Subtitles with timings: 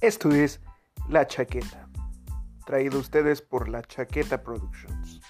[0.00, 0.60] Esto es
[1.08, 1.88] La Chaqueta,
[2.64, 5.20] traído a ustedes por La Chaqueta Productions.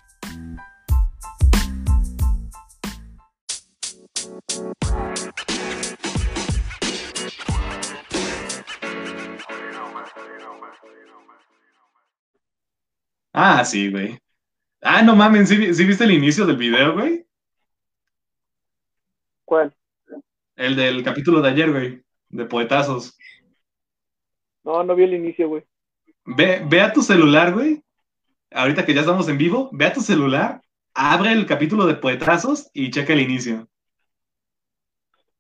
[13.33, 14.19] Ah, sí, güey.
[14.83, 17.27] Ah, no mames, ¿sí, sí viste el inicio del video, güey?
[19.47, 19.75] ¿Cuál?
[20.57, 23.18] El del capítulo de ayer, güey, de poetazos.
[24.69, 25.65] No, no vi el inicio, güey.
[26.27, 27.83] Ve, ve a tu celular, güey.
[28.51, 30.61] Ahorita que ya estamos en vivo, ve a tu celular,
[30.93, 33.67] abre el capítulo de poetazos y checa el inicio.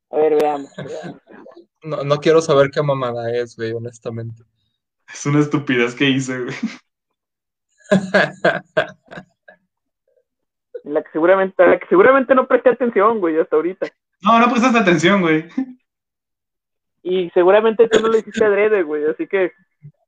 [0.08, 0.70] A ver, veamos.
[0.78, 1.20] veamos.
[1.82, 4.42] No, no quiero saber qué mamada es, güey, honestamente.
[5.12, 6.56] Es una estupidez que hice, güey.
[10.84, 13.88] En la que seguramente, a la que seguramente no presté atención, güey, hasta ahorita.
[14.22, 15.46] No, no prestaste atención, güey.
[17.10, 19.52] Y seguramente tú no lo hiciste adrede, güey, así que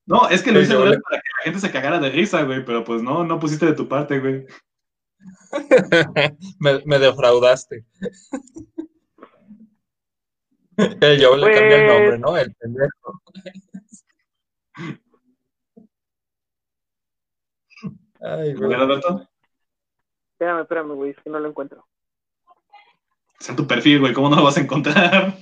[0.04, 2.62] No, es que lo hice le- para que la gente se cagara de risa, güey,
[2.64, 4.44] pero pues no, no pusiste de tu parte, güey.
[6.60, 7.84] me, me defraudaste.
[10.76, 12.36] El yo le cambié el Pues- nombre, ¿no?
[12.38, 13.22] El pendejo.
[18.20, 18.74] Ay, güey.
[18.74, 19.26] Alberto,
[20.32, 21.86] espérame, espérame, güey, es que no lo encuentro.
[23.40, 25.38] es en tu perfil, güey, ¿cómo no lo vas a encontrar?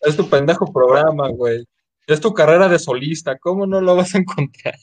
[0.00, 1.64] Es tu pendejo programa, güey.
[2.06, 3.38] Es tu carrera de solista.
[3.38, 4.74] ¿Cómo no lo vas a encontrar?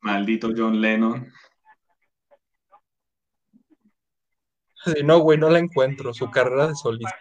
[0.00, 1.32] Maldito John Lennon.
[4.84, 6.12] Si no, güey, no la encuentro.
[6.12, 7.18] Su carrera de solista.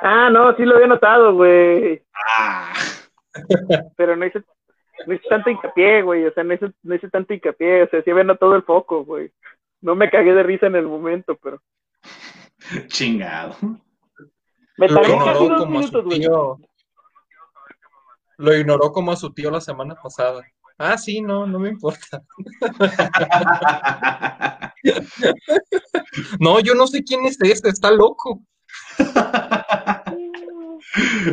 [0.00, 2.02] Ah, no, sí lo había notado, güey.
[2.14, 2.72] Ah,
[3.96, 4.42] Pero no hice,
[5.06, 6.24] no hice tanto hincapié, güey.
[6.26, 7.82] O sea, no hice, no hice tanto hincapié.
[7.82, 9.32] O sea, sí había notado el foco, güey.
[9.80, 11.60] No me cagué de risa en el momento, pero.
[12.88, 13.56] chingado.
[14.78, 16.20] Me Lo tardé casi ignoró dos como a su minutos, güey.
[16.20, 16.58] tío.
[18.38, 20.42] Lo ignoró como a su tío la semana pasada.
[20.78, 22.22] Ah, sí, no, no me importa.
[26.40, 28.40] No, yo no sé quién es este, está loco.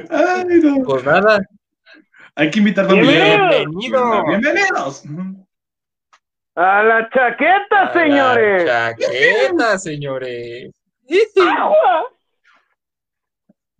[0.09, 0.83] Ay, no.
[0.83, 1.39] Pues nada,
[2.35, 3.65] Hay que invitar familiares.
[3.67, 4.25] Bienvenido.
[4.27, 5.03] Bienvenidos.
[6.55, 8.65] A la chaqueta, a la señores.
[8.65, 10.71] chaqueta, señores.
[11.41, 12.05] ¡Agua!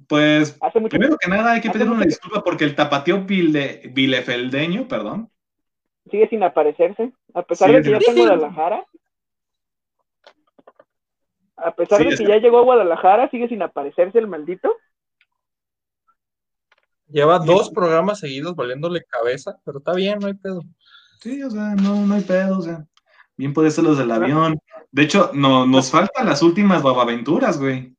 [0.08, 5.30] Pues, primero que nada, hay que pedir una disculpa porque el tapateo Vile- Bilefeldeño, perdón,
[6.12, 7.14] sigue sin aparecerse.
[7.34, 8.86] A pesar de que ya está en Guadalajara.
[11.56, 14.76] A pesar Sí, de que ya llegó a Guadalajara, sigue sin aparecerse el maldito.
[17.08, 20.62] Lleva dos programas seguidos valiéndole cabeza, pero está bien, no hay pedo.
[21.24, 22.86] Sí, o sea, no, no hay pedo, o sea,
[23.38, 24.60] bien puede ser los del avión.
[24.92, 27.96] De hecho, no, nos faltan las últimas babaventuras, güey.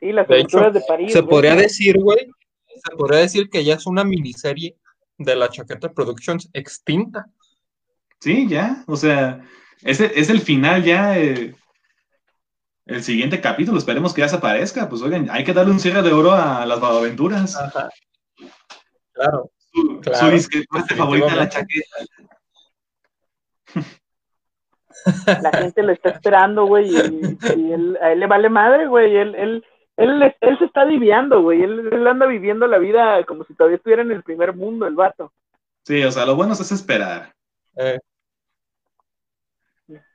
[0.00, 1.12] Sí, las De hecho, aventuras de París.
[1.12, 1.30] Se güey.
[1.30, 2.28] podría decir, güey,
[2.66, 4.76] se podría decir que ya es una miniserie
[5.16, 7.26] de la Chaqueta Productions extinta.
[8.18, 9.44] Sí, ya, o sea,
[9.82, 11.54] es el, es el final ya, eh,
[12.86, 16.02] el siguiente capítulo, esperemos que ya se aparezca, pues oigan, hay que darle un cierre
[16.02, 17.54] de oro a las babaventuras.
[17.54, 17.90] Ajá.
[19.12, 19.52] Claro.
[19.76, 21.96] Su, claro, su disque parte favorita de la chaqueta.
[25.42, 29.14] La gente lo está esperando, güey, y, y él, a él le vale madre, güey.
[29.14, 29.64] Él, él,
[29.96, 31.62] él, él se está diviando, güey.
[31.62, 34.94] Él, él anda viviendo la vida como si todavía estuviera en el primer mundo, el
[34.94, 35.32] vato.
[35.84, 37.32] Sí, o sea, lo bueno es esperar.
[37.76, 37.98] Eh,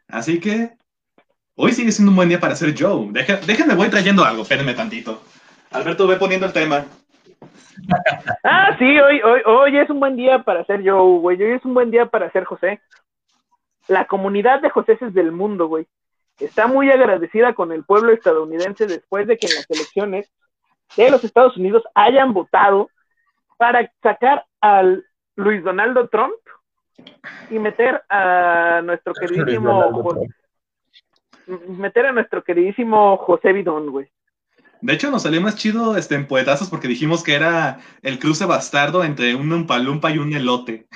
[0.08, 0.72] Así que
[1.56, 3.08] hoy sigue siendo un buen día para ser Joe.
[3.12, 5.22] Deja- déjenme, voy trayendo algo, espérenme tantito.
[5.72, 6.86] Alberto, ve poniendo el tema.
[8.44, 11.42] Ah, sí, hoy, hoy, hoy es un buen día para ser yo, güey.
[11.42, 12.82] Hoy es un buen día para ser José.
[13.88, 15.88] La comunidad de Joséses del mundo, güey,
[16.40, 20.32] está muy agradecida con el pueblo estadounidense después de que en las elecciones
[20.96, 22.90] de los Estados Unidos hayan votado
[23.58, 25.06] para sacar al
[25.36, 26.36] Luis Donaldo Trump
[27.50, 30.28] y meter a nuestro queridísimo
[31.68, 34.10] meter a nuestro queridísimo José Bidón, güey.
[34.82, 38.46] De hecho, nos salió más chido este, en poetazos porque dijimos que era el cruce
[38.46, 40.88] bastardo entre un umpalumpa y un elote.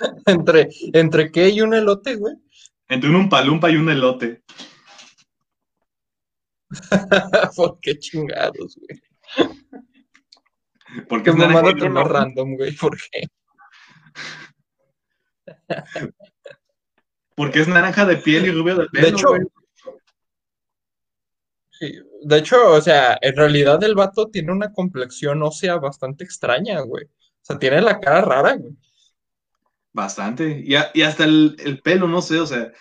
[0.26, 2.34] ¿Entre, ¿Entre qué y un elote, güey?
[2.88, 4.42] Entre un umpalumpa y un elote.
[7.56, 9.00] ¿Por qué chingados, güey?
[11.08, 12.74] Porque es mamada más random, güey.
[12.74, 13.28] ¿Por qué?
[17.34, 19.06] porque es naranja de piel y rubio de pelo.
[19.06, 19.42] De hecho, güey.
[21.82, 21.92] Sí,
[22.22, 27.04] de hecho, o sea, en realidad el vato tiene una complexión ósea bastante extraña, güey.
[27.06, 27.10] O
[27.44, 28.76] sea, tiene la cara rara, güey.
[29.92, 30.60] Bastante.
[30.64, 32.72] Y, a- y hasta el, el pelo, no sé, o sea.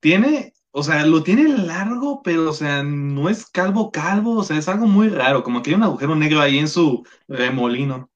[0.00, 4.58] tiene, o sea, lo tiene largo, pero, o sea, no es calvo calvo, o sea,
[4.58, 8.10] es algo muy raro, como que hay un agujero negro ahí en su remolino.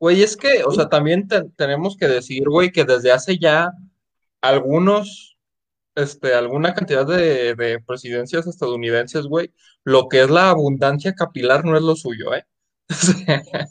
[0.00, 3.70] Güey, es que, o sea, también te- tenemos que decir, güey, que desde hace ya
[4.42, 5.33] algunos,
[5.94, 9.52] este, alguna cantidad de, de presidencias estadounidenses, güey,
[9.84, 12.44] lo que es la abundancia capilar no es lo suyo, ¿eh?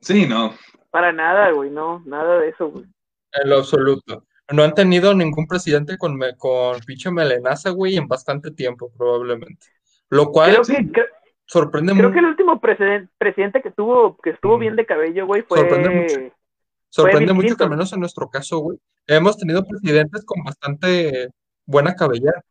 [0.00, 0.54] Sí, no.
[0.90, 2.84] Para nada, güey, no, nada de eso, güey.
[3.34, 4.26] En lo absoluto.
[4.52, 9.66] No han tenido ningún presidente con, me- con pinche melenaza, güey, en bastante tiempo, probablemente.
[10.10, 11.06] Lo cual Creo que,
[11.46, 14.60] sorprende creo mu- que el último presiden- presidente que tuvo, que estuvo Mm.
[14.60, 16.14] bien de cabello, güey, Sorprende mucho.
[16.16, 16.32] fue,
[16.92, 21.30] sorprende mucho que al menos en nuestro caso, güey, hemos tenido presidentes con bastante
[21.64, 22.44] buena cabellera.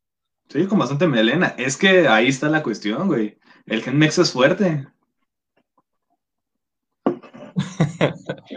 [0.50, 1.54] Sí, con bastante melena.
[1.58, 3.38] Es que ahí está la cuestión, güey.
[3.68, 4.88] El Gen Mex es fuerte.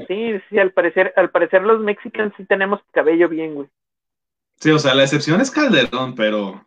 [0.08, 3.68] sí, sí, al parecer, al parecer los mexicanos sí tenemos cabello bien, güey.
[4.56, 6.66] Sí, o sea, la excepción es Calderón, pero.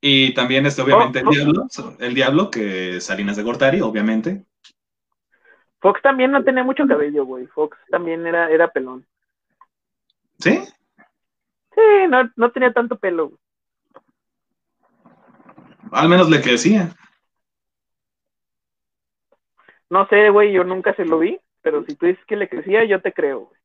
[0.00, 1.32] Y también este, obviamente, el Oh, oh.
[1.32, 1.68] Diablo,
[2.00, 4.46] el Diablo, que es Salinas de Gortari, obviamente.
[5.82, 7.46] Fox también no tenía mucho cabello, güey.
[7.48, 9.04] Fox también era, era pelón.
[10.38, 10.62] ¿Sí?
[11.74, 13.38] Sí, no, no tenía tanto pelo, güey.
[15.90, 16.94] Al menos le crecía.
[19.90, 22.84] No sé, güey, yo nunca se lo vi, pero si tú dices que le crecía,
[22.84, 23.60] yo te creo, güey.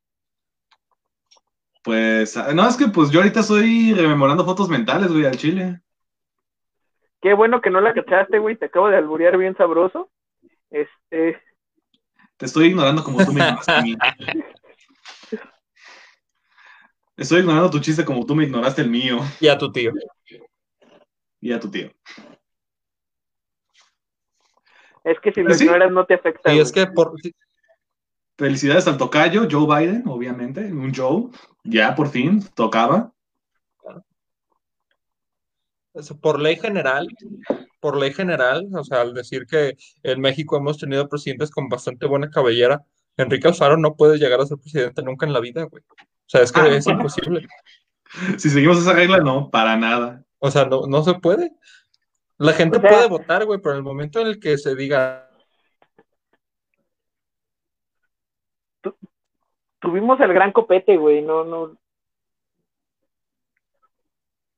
[1.84, 5.80] Pues, ah, no, es que pues yo ahorita estoy rememorando fotos mentales, güey, al chile.
[7.22, 8.56] Qué bueno que no la cachaste, güey.
[8.56, 10.10] Te acabo de alburear bien sabroso.
[10.70, 11.40] Este,
[12.38, 13.96] Te estoy ignorando como tú me ignoraste a mí.
[17.16, 19.92] Estoy ignorando tu chiste como tú me ignoraste el mío Y a tu tío.
[21.40, 21.90] y a tu tío.
[25.04, 25.64] es que si lo ¿Sí?
[25.64, 26.54] ignoras no te afecta.
[26.54, 27.12] Y es que por,
[28.36, 31.28] Felicidades al tocayo, Joe Biden, obviamente, un Joe.
[31.64, 33.12] Ya por fin tocaba.
[35.92, 37.08] Eso, Por ley general,
[37.80, 42.06] por ley general, o sea, al decir que en México hemos tenido presidentes con bastante
[42.06, 42.82] buena cabellera,
[43.16, 45.82] Enrique Alfaro no puede llegar a ser presidente nunca en la vida, güey.
[45.90, 45.96] O
[46.30, 47.46] sea, es que Ah, es imposible.
[48.38, 50.24] Si seguimos esa regla, no, para nada.
[50.38, 51.52] O sea, no, no se puede.
[52.38, 54.74] La gente O sea- puede votar, güey, pero en el momento en el que se
[54.74, 55.28] diga,
[59.80, 61.22] Tuvimos el gran copete, güey.
[61.22, 61.76] No, no.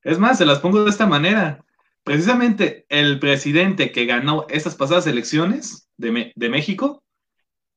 [0.02, 1.62] Es más, se las pongo de esta manera.
[2.04, 7.02] Precisamente el presidente que ganó estas pasadas elecciones de, de México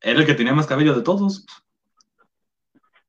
[0.02, 1.46] era el que tenía más cabello de todos.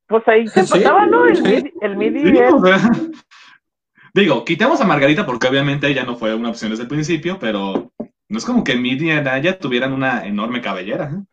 [0.07, 1.25] Pues ahí se Sí, pasaba, ¿no?
[1.25, 1.43] El sí.
[1.43, 2.77] midi, el midi Sí, es- o sea,
[4.13, 7.91] digo, quitamos a Margarita porque obviamente ella no fue una opción desde el principio, pero
[8.29, 11.11] no es como que Midi y Anaya tuvieran una enorme cabellera.
[11.11, 11.23] ¿eh?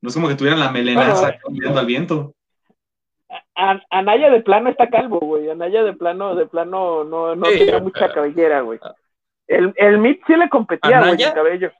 [0.00, 2.34] No es como que tuvieran la melenaza mirando al viento.
[3.56, 5.48] An- Anaya de plano está calvo, güey.
[5.50, 8.80] Anaya de plano, de plano no, no Sí, tenía mucha cabellera, güey.
[9.46, 11.28] El, el Mid sí le competía, güey, ¿Anaya?
[11.28, 11.72] el cabello.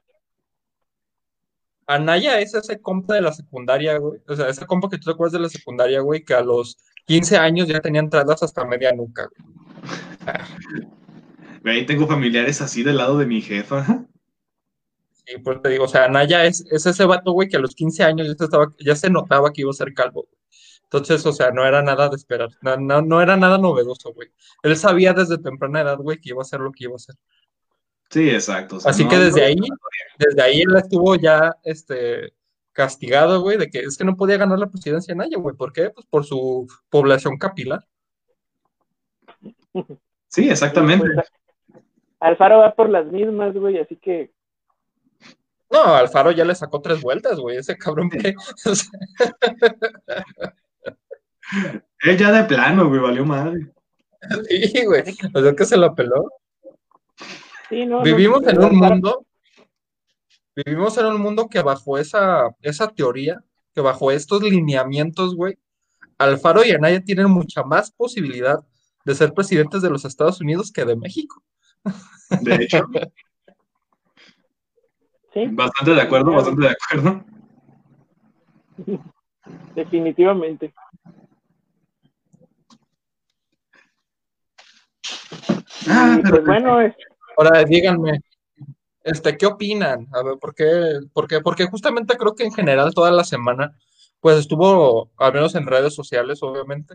[1.87, 4.21] Anaya es ese compa de la secundaria, güey.
[4.27, 6.79] O sea, ese compa que tú te acuerdas de la secundaria, güey, que a los
[7.07, 10.87] 15 años ya tenía entradas hasta media nuca, güey.
[11.63, 14.07] Güey, tengo familiares así del lado de mi jefa.
[15.13, 17.75] Sí, pues te digo, o sea, Anaya es, es ese vato, güey, que a los
[17.75, 20.44] 15 años ya se, estaba, ya se notaba que iba a ser calvo, güey.
[20.85, 24.29] Entonces, o sea, no era nada de esperar, no, no, no era nada novedoso, güey.
[24.63, 27.17] Él sabía desde temprana edad, güey, que iba a ser lo que iba a hacer.
[28.11, 28.77] Sí, exacto.
[28.77, 29.57] o sea, Así no- que desde no- ahí,
[30.19, 32.33] desde ahí él estuvo ya, este,
[32.73, 35.57] castigado, güey, de que es que no podía ganar la presidencia Anaya, güey.
[35.57, 35.91] ¿Por qué?
[35.91, 37.85] Pues por su población capilar.
[40.29, 41.07] Sí, exactamente.
[42.21, 44.33] Alfaro va por las mismas, güey, así que
[45.71, 48.35] No, Alfaro ya le sacó tres vueltas, güey, ese cabrón que...
[52.01, 53.73] Él ya de plano, güey, valió madre.
[54.49, 55.03] sí, güey,
[55.35, 56.31] o sea que se la peló.
[57.69, 57.99] sí, no.
[57.99, 59.27] no, Vivimos en un mundo,
[60.57, 63.43] vivimos en un mundo que bajo esa, esa teoría,
[63.75, 65.59] que bajo estos lineamientos, güey,
[66.19, 68.61] Alfaro y Anaya tienen mucha más posibilidad
[69.05, 71.43] de ser presidentes de los Estados Unidos que de México.
[72.41, 72.87] De hecho,
[75.35, 77.25] Sí, bastante de acuerdo, bastante de acuerdo.
[79.75, 80.73] definitivamente.
[85.89, 86.95] Ah, y pero- pues bueno, es-
[87.37, 88.21] Ahora díganme,
[89.03, 90.07] este, ¿qué opinan?
[90.13, 91.01] A ver, ¿por qué?
[91.13, 91.41] ¿Por qué?
[91.41, 93.77] Porque justamente creo que en general toda la semana,
[94.21, 96.95] pues estuvo, al menos en redes sociales, obviamente,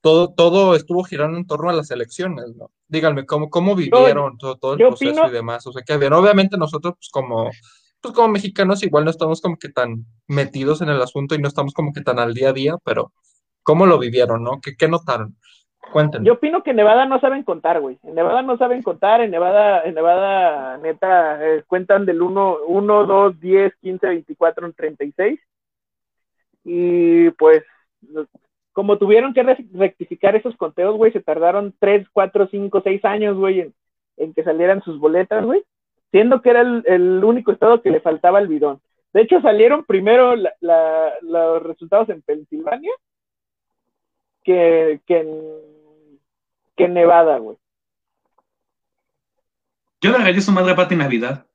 [0.00, 2.70] todo, todo estuvo girando en torno a las elecciones, ¿no?
[2.88, 5.66] Díganme, ¿cómo, cómo vivieron todo, todo el yo proceso opino- y demás?
[5.66, 7.50] O sea, que bien, obviamente nosotros, pues como,
[8.00, 11.48] pues como mexicanos igual no estamos como que tan metidos en el asunto y no
[11.48, 13.12] estamos como que tan al día a día, pero
[13.62, 14.60] ¿cómo lo vivieron, no?
[14.62, 15.36] ¿Qué, qué notaron?
[16.24, 17.98] Yo opino que en Nevada no saben contar, güey.
[18.02, 23.06] En Nevada no saben contar, en Nevada, en Nevada, neta, eh, cuentan del 1, 1,
[23.06, 25.40] 2, 10, 15, 24, 36.
[26.64, 27.62] Y pues,
[28.72, 33.36] como tuvieron que re- rectificar esos conteos, güey, se tardaron 3, 4, 5, 6 años,
[33.36, 33.74] güey, en,
[34.16, 35.62] en que salieran sus boletas, güey.
[36.10, 38.80] Siendo que era el, único estado que le faltaba el bidón.
[39.12, 42.92] De hecho, salieron primero los resultados en Pensilvania
[44.44, 45.28] que, que, en,
[46.76, 47.56] que en Nevada, güey.
[50.00, 51.46] Yo le regalé su madre a Pati Navidad.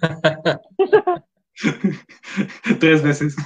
[2.80, 3.36] Tres veces.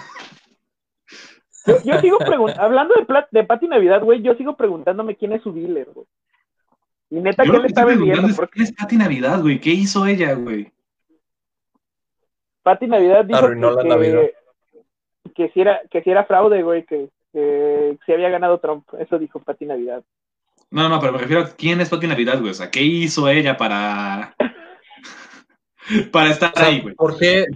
[1.66, 5.32] Yo, yo sigo preguntando, hablando de, plat- de Pati Navidad, güey, yo sigo preguntándome quién
[5.32, 6.06] es su dealer, güey.
[7.10, 8.28] Y neta, Yo ¿qué le está vendiendo?
[8.28, 9.60] es, Porque ¿quién es Pati Navidad, güey?
[9.60, 10.72] ¿Qué hizo ella, güey?
[12.62, 14.22] Pati Navidad dijo Arruinó la que, Navidad.
[15.38, 18.84] Que, si era, que si era fraude, güey, que, que si había ganado Trump.
[18.98, 20.02] Eso dijo Pati Navidad.
[20.70, 22.50] No, no, no, pero me refiero a quién es Pati Navidad, güey.
[22.50, 24.34] O sea, ¿qué hizo ella para.
[26.12, 26.94] para estar O sea, ahí, güey?
[26.96, 27.46] ¿por qué,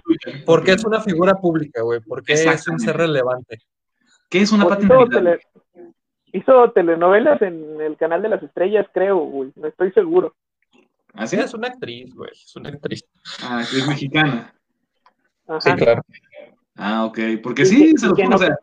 [0.45, 1.99] por qué es una figura pública, güey?
[1.99, 3.59] ¿Por qué es un ser relevante?
[4.29, 5.09] ¿Qué es una Pati Navidad?
[5.19, 5.39] tele-
[6.31, 9.51] hizo telenovelas en el canal de las estrellas, creo, güey.
[9.55, 10.33] No estoy seguro.
[11.13, 11.35] ¿Así?
[11.35, 12.31] Sí, es una actriz, güey.
[12.31, 13.05] Es una actriz.
[13.43, 14.51] Ah, es mexicana.
[15.47, 15.61] Ajá.
[15.61, 16.01] Sí, claro.
[16.75, 17.19] Ah, ok.
[17.41, 18.55] Porque sí, que- se lo no- o sea,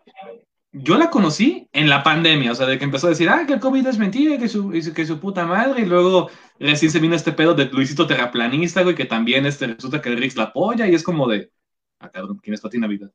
[0.72, 3.54] yo la conocí en la pandemia, o sea, de que empezó a decir, ah, que
[3.54, 7.16] el COVID es mentira, que su, que su puta madre, y luego recién se vino
[7.16, 10.86] este pedo de Luisito Terraplanista, güey, que también este, resulta que el Rix la apoya,
[10.88, 11.50] y es como de,
[12.00, 13.12] ah, cabrón, ¿quién es Pati Navidad?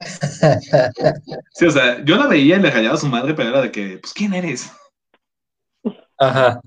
[1.52, 3.72] Sí, o sea, yo la veía y le rayaba a su madre, pero era de
[3.72, 4.70] que, pues, ¿quién eres?
[6.18, 6.60] Ajá.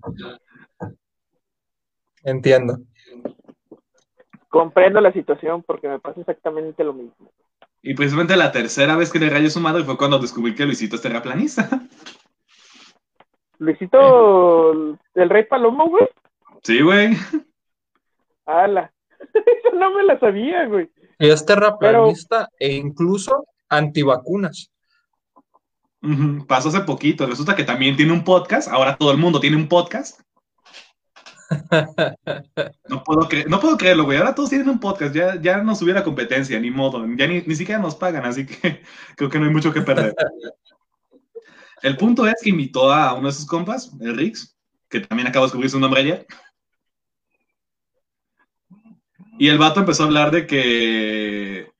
[2.23, 2.79] Entiendo.
[4.51, 7.31] Comprendo la situación porque me pasa exactamente lo mismo.
[7.81, 10.97] Y precisamente la tercera vez que le rayé su madre fue cuando descubrí que Luisito
[10.97, 11.69] es terraplanista.
[13.59, 16.05] Luisito, el Rey Palomo, güey.
[16.63, 17.15] Sí, güey.
[18.45, 18.91] Ala.
[19.33, 20.89] Eso no me la sabía, güey.
[21.17, 24.69] Y es terraplanista e incluso antivacunas.
[26.45, 27.25] Pasó hace poquito.
[27.25, 28.67] Resulta que también tiene un podcast.
[28.67, 30.19] Ahora todo el mundo tiene un podcast.
[32.87, 34.17] No puedo, no puedo creerlo, güey.
[34.17, 35.13] Ahora todos tienen un podcast.
[35.13, 37.05] Ya, ya no hubiera competencia, ni modo.
[37.15, 38.81] Ya ni, ni siquiera nos pagan, así que
[39.15, 40.13] creo que no hay mucho que perder.
[41.81, 44.55] El punto es que invitó a uno de sus compas, el Rix,
[44.89, 46.27] que también acabo de descubrir su nombre ayer.
[49.39, 51.71] Y el vato empezó a hablar de que.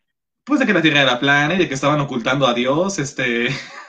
[0.43, 3.49] Pues de que la Tierra era plana y de que estaban ocultando a Dios, este.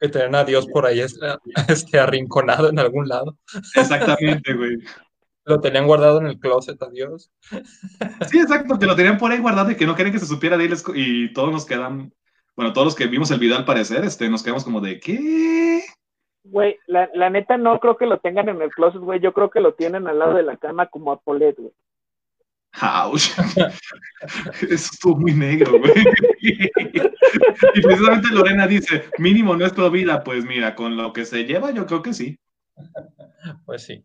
[0.00, 1.26] Que tenían a Dios por ahí este,
[1.68, 3.36] este, arrinconado en algún lado.
[3.74, 4.78] Exactamente, güey.
[5.44, 7.30] Lo tenían guardado en el closet a Dios.
[8.28, 10.56] Sí, exacto, que lo tenían por ahí guardado y que no querían que se supiera
[10.56, 12.12] de él y todos nos quedan,
[12.56, 15.84] bueno, todos los que vimos el video al parecer, este, nos quedamos como de, ¿qué?
[16.42, 19.20] Güey, la, la neta no creo que lo tengan en el closet, güey.
[19.20, 21.72] Yo creo que lo tienen al lado de la cama como a Polet, güey.
[22.82, 23.30] Ouch.
[24.62, 25.92] Eso estuvo muy negro, güey.
[26.40, 31.44] Y precisamente Lorena dice, mínimo no es pro vida, pues mira, con lo que se
[31.44, 32.38] lleva, yo creo que sí.
[33.64, 34.04] Pues sí.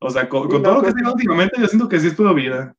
[0.00, 1.88] O sea, con, Sí, con no, todo lo que creo se lleva últimamente, yo siento
[1.88, 2.74] que sí es pro vida.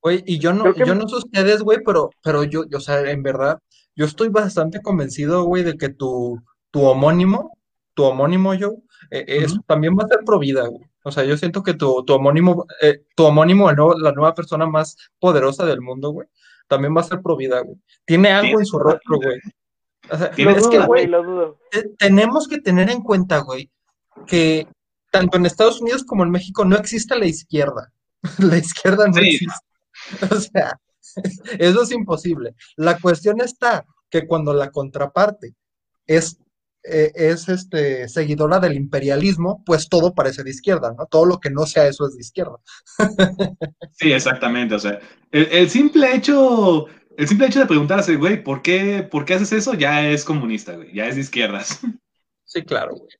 [0.00, 2.80] Güey, y yo no, que- yo no sé ustedes, güey, pero, pero yo, yo, o
[2.80, 3.58] sea, en verdad,
[3.94, 7.56] yo estoy bastante convencido, güey, de que tu, tu homónimo,
[7.94, 8.72] tu homónimo, yo,
[9.10, 10.88] eh, es, también va a ser pro vida, güey.
[11.04, 14.34] O sea, yo siento que tu, tu homónimo, eh, tu homónimo, el nuevo- la nueva
[14.34, 16.28] persona más poderosa del mundo, güey,
[16.68, 17.76] también va a ser pro vida, güey.
[18.04, 19.38] Tiene algo en su rostro, güey.
[20.10, 20.36] O sea, es
[20.68, 21.58] que, güey, güey, lo dudo.
[21.70, 23.70] te- tenemos que tener en cuenta, güey,
[24.26, 24.66] que
[25.10, 27.92] tanto en Estados Unidos como en México no existe la izquierda.
[28.38, 29.20] La izquierda no Sí.
[29.20, 29.66] existe.
[30.30, 30.78] O sea,
[31.58, 32.54] eso es imposible.
[32.76, 35.54] La cuestión está que cuando la contraparte
[36.06, 36.38] es,
[36.84, 41.06] eh, es este, seguidora del imperialismo, pues todo parece de izquierda, ¿no?
[41.06, 42.56] Todo lo que no sea eso es de izquierda.
[43.94, 44.74] Sí, exactamente.
[44.74, 44.98] O sea,
[45.30, 46.86] el, el simple hecho,
[47.16, 49.74] el simple hecho de preguntarse, güey, ¿por qué, ¿por qué haces eso?
[49.74, 51.80] Ya es comunista, güey, ya es de izquierdas.
[52.44, 53.10] Sí, claro, güey.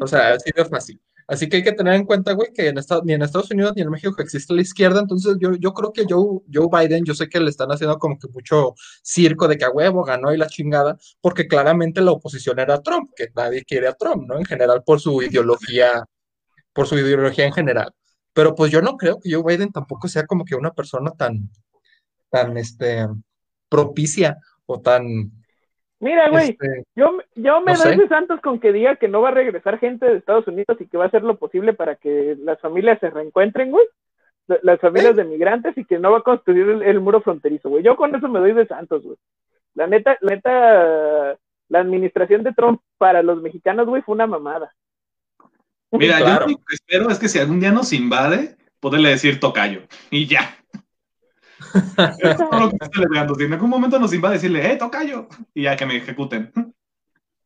[0.00, 1.00] O sea, así de fácil.
[1.28, 3.74] Así que hay que tener en cuenta, güey, que en Estados, ni en Estados Unidos
[3.76, 5.00] ni en México existe la izquierda.
[5.00, 8.18] Entonces, yo, yo creo que Joe, Joe Biden, yo sé que le están haciendo como
[8.18, 12.58] que mucho circo de que a huevo ganó y la chingada, porque claramente la oposición
[12.58, 14.38] era Trump, que nadie quiere a Trump, ¿no?
[14.38, 16.02] En general, por su ideología,
[16.72, 17.92] por su ideología en general.
[18.32, 21.50] Pero pues yo no creo que Joe Biden tampoco sea como que una persona tan,
[22.30, 23.06] tan, este,
[23.68, 25.37] propicia o tan,
[26.00, 28.00] Mira, güey, este, yo, yo me no doy sé.
[28.02, 30.86] de santos con que diga que no va a regresar gente de Estados Unidos y
[30.86, 33.84] que va a hacer lo posible para que las familias se reencuentren, güey.
[34.62, 37.82] las familias de migrantes y que no va a construir el, el muro fronterizo, güey.
[37.82, 39.16] Yo con eso me doy de santos, güey.
[39.74, 41.38] La neta, la neta,
[41.68, 44.72] la administración de Trump para los mexicanos, güey, fue una mamada.
[45.90, 46.46] Mira, Claro.
[46.46, 49.82] yo lo que espero es que si algún día nos invade, poderle decir tocayo.
[50.10, 50.54] Y ya.
[52.18, 53.34] Es todo lo que celebrando.
[53.34, 55.28] Si en algún momento nos invade, decirle, ¡eh, tocayo!
[55.54, 56.52] Y ya que me ejecuten.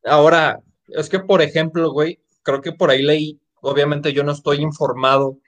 [0.04, 4.59] Ahora, es que, por ejemplo, güey, creo que por ahí leí, obviamente yo no estoy
[4.59, 5.38] informado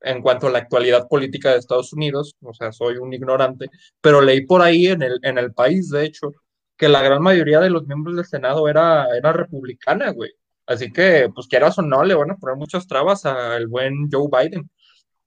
[0.00, 4.20] en cuanto a la actualidad política de Estados Unidos, o sea, soy un ignorante, pero
[4.20, 6.32] leí por ahí en el, en el país, de hecho,
[6.76, 10.32] que la gran mayoría de los miembros del Senado era, era republicana, güey.
[10.66, 14.28] Así que, pues quieras o no, le van a poner muchas trabas al buen Joe
[14.28, 14.68] Biden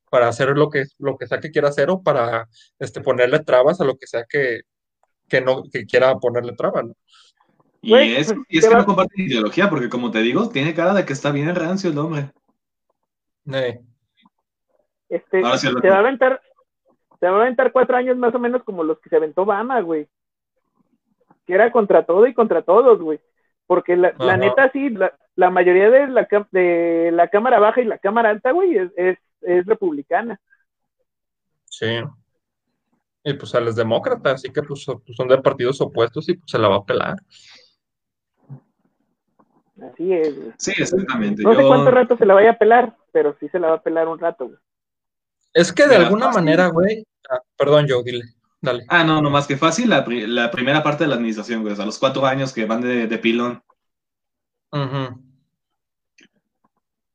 [0.09, 2.47] para hacer lo que, lo que sea que quiera hacer o para
[2.79, 4.61] este, ponerle trabas a lo que sea que,
[5.27, 6.93] que no, que quiera ponerle trabas, ¿no?
[7.81, 10.49] Y es, pues, y es ¿qué que va- no comparte ideología, porque como te digo,
[10.49, 12.31] tiene cara de que está bien rancio el hombre.
[13.53, 13.79] Eh,
[15.07, 16.41] Este, Ahora sí, se va a aventar,
[17.19, 19.79] se va a aventar cuatro años más o menos como los que se aventó Obama,
[19.81, 20.07] güey.
[21.45, 23.19] Que era contra todo y contra todos, güey.
[23.67, 27.85] Porque la, la neta, sí, la, la mayoría de la, de la Cámara Baja y
[27.85, 30.39] la Cámara Alta, güey, es, es, es republicana.
[31.65, 31.87] Sí.
[33.23, 36.51] Y pues a los demócratas, así que pues pues, son de partidos opuestos y pues
[36.51, 37.15] se la va a pelar.
[39.81, 40.53] Así es, güey.
[40.57, 41.43] Sí, exactamente.
[41.43, 43.81] No sé cuánto rato se la vaya a pelar, pero sí se la va a
[43.83, 44.57] pelar un rato, güey.
[45.53, 46.41] Es que de alguna fácil.
[46.43, 47.05] manera, güey.
[47.29, 48.23] ah, perdón, Joe, dile.
[48.61, 48.85] Dale.
[48.87, 51.73] Ah, no, no más que fácil la, pri- la primera parte de la administración, güey.
[51.73, 53.61] O sea, los cuatro años que van de, de pilón.
[54.71, 55.21] Ujú.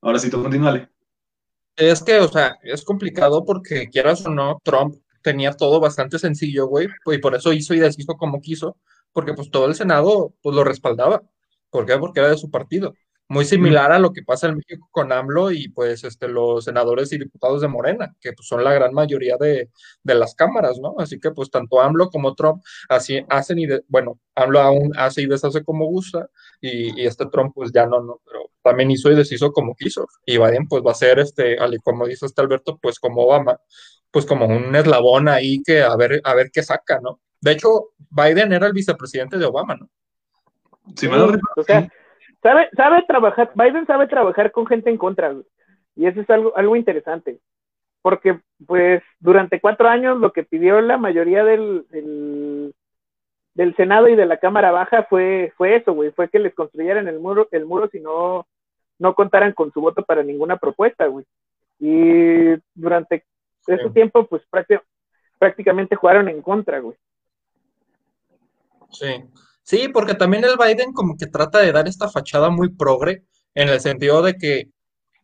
[0.02, 0.88] Ahora sí, tú continúale.
[1.80, 6.66] Es que, o sea, es complicado porque quieras o no, Trump tenía todo bastante sencillo,
[6.66, 8.76] güey, y por eso hizo y deshizo como quiso,
[9.12, 11.22] porque pues todo el Senado pues lo respaldaba.
[11.70, 11.96] ¿Por qué?
[11.98, 12.94] Porque era de su partido.
[13.28, 17.12] Muy similar a lo que pasa en México con AMLO y pues este, los senadores
[17.12, 19.70] y diputados de Morena, que pues son la gran mayoría de,
[20.02, 20.96] de las cámaras, ¿no?
[20.98, 25.22] Así que pues tanto AMLO como Trump así hacen y, de- bueno, AMLO aún hace
[25.22, 26.28] y deshace como gusta
[26.60, 30.06] y, y este Trump pues ya no, no, pero también hizo y deshizo como quiso.
[30.26, 33.58] Y Biden pues va a ser, este, como dice este Alberto, pues como Obama,
[34.10, 37.20] pues como un eslabón ahí que a ver, a ver qué saca, ¿no?
[37.40, 39.88] De hecho, Biden era el vicepresidente de Obama, ¿no?
[40.96, 41.88] Sí, recuerdo, o sea,
[42.42, 45.44] sabe, sabe trabajar, Biden sabe trabajar con gente en contra, güey.
[45.96, 47.40] Y eso es algo, algo interesante.
[48.02, 52.74] Porque, pues, durante cuatro años lo que pidió la mayoría del, del,
[53.54, 56.10] del Senado y de la Cámara Baja fue, fue eso, güey.
[56.12, 58.46] Fue que les construyeran el muro, el muro si no,
[58.98, 61.24] no contaran con su voto para ninguna propuesta, güey.
[61.78, 63.24] Y durante
[63.66, 64.82] ese tiempo, pues, prácti-
[65.38, 66.96] prácticamente jugaron en contra, güey.
[68.90, 69.24] Sí.
[69.62, 73.22] Sí, porque también el Biden como que trata de dar esta fachada muy progre,
[73.54, 74.68] en el sentido de que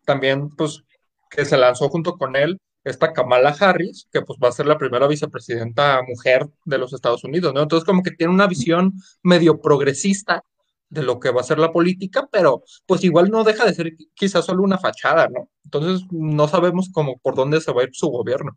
[0.05, 0.83] también, pues,
[1.31, 4.79] que se lanzó junto con él esta Kamala Harris, que pues va a ser la
[4.79, 7.63] primera vicepresidenta mujer de los Estados Unidos, ¿no?
[7.63, 8.93] Entonces como que tiene una visión
[9.25, 10.45] medio progresista
[10.89, 13.93] de lo que va a ser la política, pero pues igual no deja de ser
[14.15, 15.49] quizás solo una fachada, ¿no?
[15.65, 18.57] Entonces no sabemos cómo por dónde se va a ir su gobierno.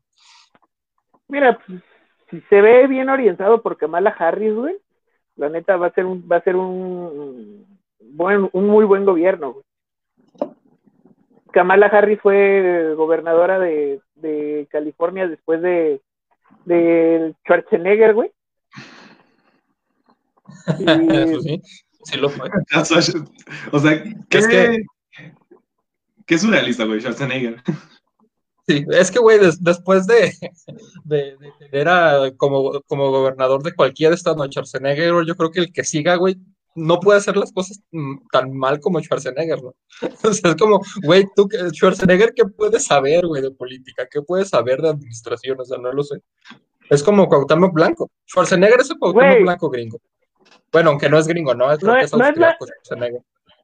[1.28, 1.82] Mira, pues,
[2.30, 4.76] si se ve bien orientado por Kamala Harris, güey,
[5.38, 7.66] la neta va a ser un, va a ser un
[8.00, 9.66] buen, un muy buen gobierno, güey.
[11.52, 16.02] Kamala Harris fue gobernadora de, de California después de,
[16.66, 18.32] de Schwarzenegger, güey.
[20.80, 21.62] Y- Eso sí,
[22.04, 22.50] sí lo fue.
[23.72, 24.84] O sea, ¿qué, Es que-
[26.26, 27.62] qué surrealista, güey, Schwarzenegger.
[28.68, 30.32] Sí, es que, güey, des- después de,
[31.04, 35.74] de, de tener a- como, como gobernador de cualquier estado Schwarzenegger, yo creo que el
[35.74, 36.38] que siga, güey,
[36.76, 39.74] no puede hacer las cosas mm, tan mal como Schwarzenegger, ¿no?
[40.24, 44.08] O sea, es como, güey, tú, Schwarzenegger, ¿qué puedes saber, güey, de política?
[44.10, 45.60] ¿Qué puedes saber de administración?
[45.60, 46.22] O sea, no lo sé.
[46.90, 48.10] Es como Cuauhtémoc Blanco.
[48.28, 49.42] Schwarzenegger es el Cuauhtémoc.
[49.42, 49.98] Blanco gringo.
[50.72, 51.66] Bueno, aunque no es gringo, ¿no?
[51.78, 52.58] Creo No que es- es no es la-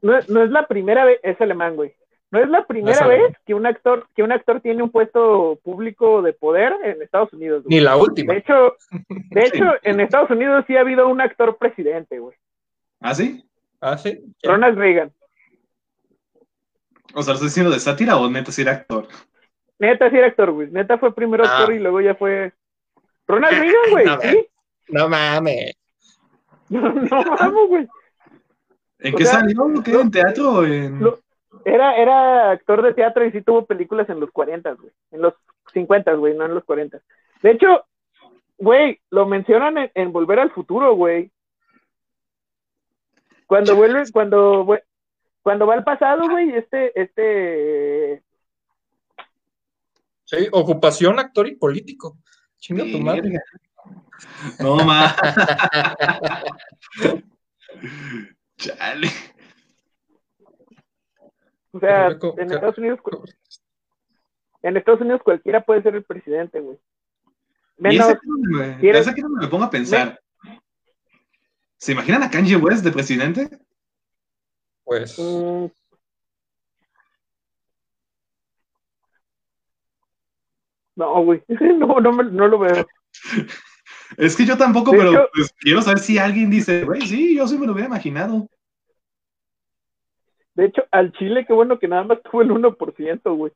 [0.02, 1.94] no, es- no es la primera vez, es alemán, güey.
[2.32, 6.22] No es la primera vez que un actor, que un actor tiene un puesto público
[6.22, 7.64] de poder en Estados Unidos.
[7.64, 7.78] güey.
[7.78, 8.34] Ni la última.
[8.34, 8.76] De hecho,
[9.30, 12.36] de hecho, en Estados Unidos sí ha habido un actor presidente, güey.
[13.06, 13.44] ¿Ah, sí?
[13.82, 14.20] Ah, sí.
[14.44, 15.14] Ronald Reagan.
[17.14, 19.08] O sea, ¿lo estás diciendo de sátira o neta si era actor?
[19.78, 20.70] Neta sí era actor, güey.
[20.72, 21.60] Neta fue primero Ah.
[21.60, 22.52] actor y luego ya fue.
[23.28, 24.06] Ronald Reagan, güey.
[24.06, 24.48] No, sí.
[24.90, 25.74] No mames.
[26.70, 27.88] No, no vamos, güey.
[28.98, 29.72] ¿En O qué sea, salió?
[29.84, 29.92] ¿Qué?
[29.92, 31.00] ¿En teatro o en...?
[31.00, 31.20] lo-
[31.64, 34.90] Era, era actor de teatro y sí tuvo películas en los 40, güey.
[35.12, 35.36] En los
[35.74, 37.00] 50, güey, no en los 40.
[37.44, 37.86] De hecho,
[38.58, 41.30] güey, lo mencionan en, en Volver al Futuro, güey.
[43.46, 44.68] Cuando vuelve, cuando,
[45.42, 48.24] cuando va al pasado, güey, este, este,
[50.26, 52.18] Sí, ocupación, actor y político.
[52.58, 53.40] Chinga tu madre.
[54.60, 55.16] No más.
[58.58, 59.08] Chale.
[61.72, 63.00] O sea, Pero, ¿cómo- en Estados Unidos,
[64.64, 66.78] en Estados Unidos cualquiera puede ser el presidente, güey.
[67.78, 70.20] Y Menos, esa que no me, ¿quieres- esa que no me pongo a pensar.
[71.78, 73.50] ¿Se imaginan a Kanye West de presidente?
[74.84, 75.66] Pues, mm,
[80.96, 82.88] no, güey, no, no, me- no lo veo.
[84.18, 87.36] Es que yo tampoco, De pero hecho- pues, quiero saber si alguien dice, güey, sí,
[87.36, 88.48] yo sí me lo hubiera imaginado.
[90.54, 93.52] De hecho, al Chile, qué bueno que nada más tuvo el 1%, güey.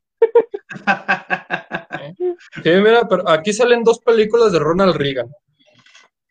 [2.62, 5.28] sí, mira, pero aquí salen dos películas de Ronald Reagan.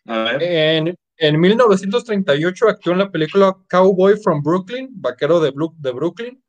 [0.06, 0.44] A ver.
[0.44, 6.42] En, en 1938 actuó en la película Cowboy from Brooklyn, vaquero de, Brooklyn,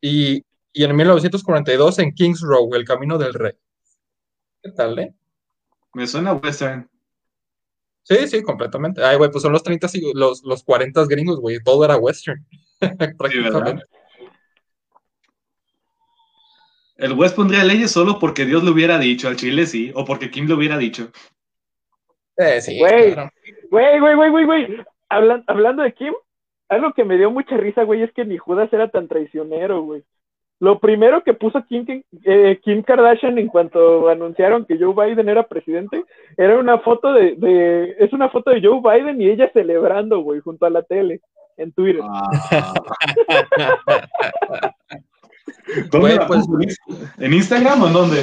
[0.00, 3.52] y, y en 1942 en Kings Row, El Camino del Rey.
[4.62, 5.14] ¿Qué tal, eh?
[5.94, 6.88] Me suena western.
[8.04, 9.02] Sí, sí, completamente.
[9.04, 12.46] Ay, güey, pues son los 30, y- los, los 40 gringos, güey, todo era western.
[13.18, 13.82] Prácticamente.
[16.96, 20.30] El West pondría leyes solo porque Dios le hubiera dicho, al Chile sí, o porque
[20.30, 21.10] Kim le hubiera dicho.
[22.38, 23.12] Eh, sí, Güey.
[23.14, 23.30] claro.
[23.70, 24.76] Güey, güey, güey, güey, güey.
[25.08, 26.12] Hablan- hablando de Kim,
[26.68, 30.02] algo que me dio mucha risa, güey, es que ni Judas era tan traicionero, güey.
[30.58, 31.84] Lo primero que puso Kim,
[32.24, 36.02] eh, Kim Kardashian en cuanto anunciaron que Joe Biden era presidente,
[36.36, 40.40] era una foto de, de, es una foto de Joe Biden y ella celebrando, güey,
[40.40, 41.20] junto a la tele,
[41.58, 42.02] en Twitter.
[42.08, 42.30] Ah.
[45.90, 46.46] ¿Dónde Güey, la pues-?
[47.18, 48.22] ¿En Instagram o en dónde?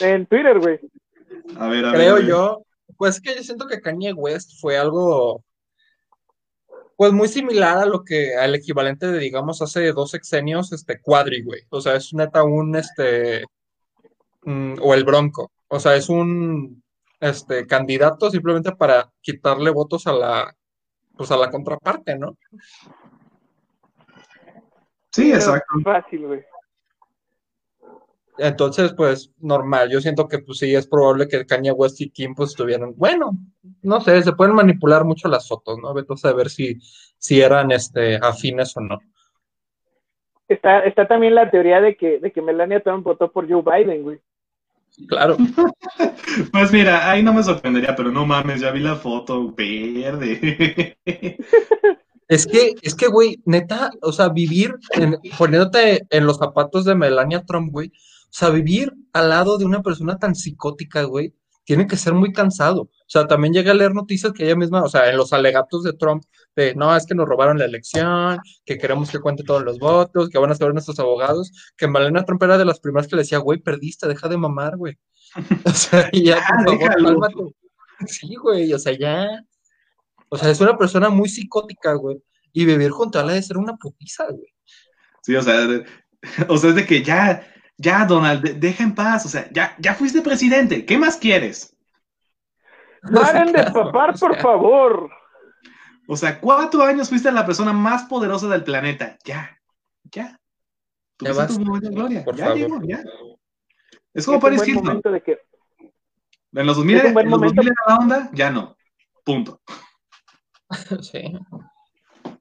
[0.00, 0.78] En Twitter, güey.
[1.58, 1.86] A ver, a ver.
[1.86, 2.26] a Creo ver.
[2.26, 2.62] yo,
[2.98, 5.44] pues que yo siento que Kanye West fue algo,
[6.96, 11.42] pues muy similar a lo que, al equivalente de, digamos, hace dos sexenios, este, Cuadri,
[11.42, 11.62] güey.
[11.70, 13.44] O sea, es neta un, este,
[14.42, 15.52] mm, o el Bronco.
[15.68, 16.82] O sea, es un,
[17.20, 20.56] este, candidato simplemente para quitarle votos a la,
[21.16, 22.36] pues a la contraparte, ¿no?
[25.12, 25.74] Sí, exacto.
[25.84, 26.44] Fácil, güey.
[28.38, 29.90] Entonces, pues, normal.
[29.90, 33.36] Yo siento que, pues, sí, es probable que Kanye West y Kim, pues, estuvieran, bueno,
[33.82, 35.92] no sé, se pueden manipular mucho las fotos, ¿no?
[35.94, 36.78] Vete a saber si,
[37.18, 38.98] si eran, este, afines o no.
[40.48, 44.02] Está, está también la teoría de que, de que Melania Trump votó por Joe Biden,
[44.02, 44.18] güey.
[45.08, 45.36] Claro.
[46.52, 50.96] Pues mira, ahí no me sorprendería, pero no mames, ya vi la foto verde.
[52.28, 56.94] Es que, es que, güey, neta, o sea, vivir, en- poniéndote en los zapatos de
[56.94, 57.90] Melania Trump, güey,
[58.30, 62.82] sea, vivir al lado de una persona tan psicótica, güey, tiene que ser muy cansado.
[62.82, 65.82] O sea, también llegué a leer noticias que ella misma, o sea, en los alegatos
[65.82, 66.24] de Trump,
[66.56, 70.30] de no, es que nos robaron la elección, que queremos que cuente todos los votos,
[70.30, 73.22] que van a saber nuestros abogados, que Melania Trump era de las primeras que le
[73.22, 74.98] decía, güey, perdiste, deja de mamar, güey.
[75.66, 77.34] O sea, y ya, por favor, cálmate.
[78.06, 79.26] Sí, güey, o sea, ya.
[80.30, 82.22] O sea, es una persona muy psicótica, güey.
[82.52, 84.54] Y vivir junto a ella debe ser una putiza, güey.
[85.22, 85.84] Sí, o sea, de-
[86.48, 87.46] o sea, es de que ya,
[87.78, 91.74] ya, Donald, de- deja en paz, o sea, ya, ya fuiste presidente, ¿qué más quieres?
[93.12, 95.10] ¡Paren de papar, por favor!
[96.08, 99.58] O sea, cuatro años fuiste la persona más poderosa del planeta, ya,
[100.10, 100.38] ya.
[101.20, 102.58] Ya Tuviste tu momento de gloria, por ya favor.
[102.58, 103.02] llegó, ya.
[104.14, 104.84] Es como Paris Hilton.
[104.84, 105.38] momento de que
[106.52, 107.62] En los 2000, es un buen en los momento.
[107.62, 108.76] 2000 era la onda, ya no.
[109.24, 109.60] Punto.
[111.02, 111.22] Sí.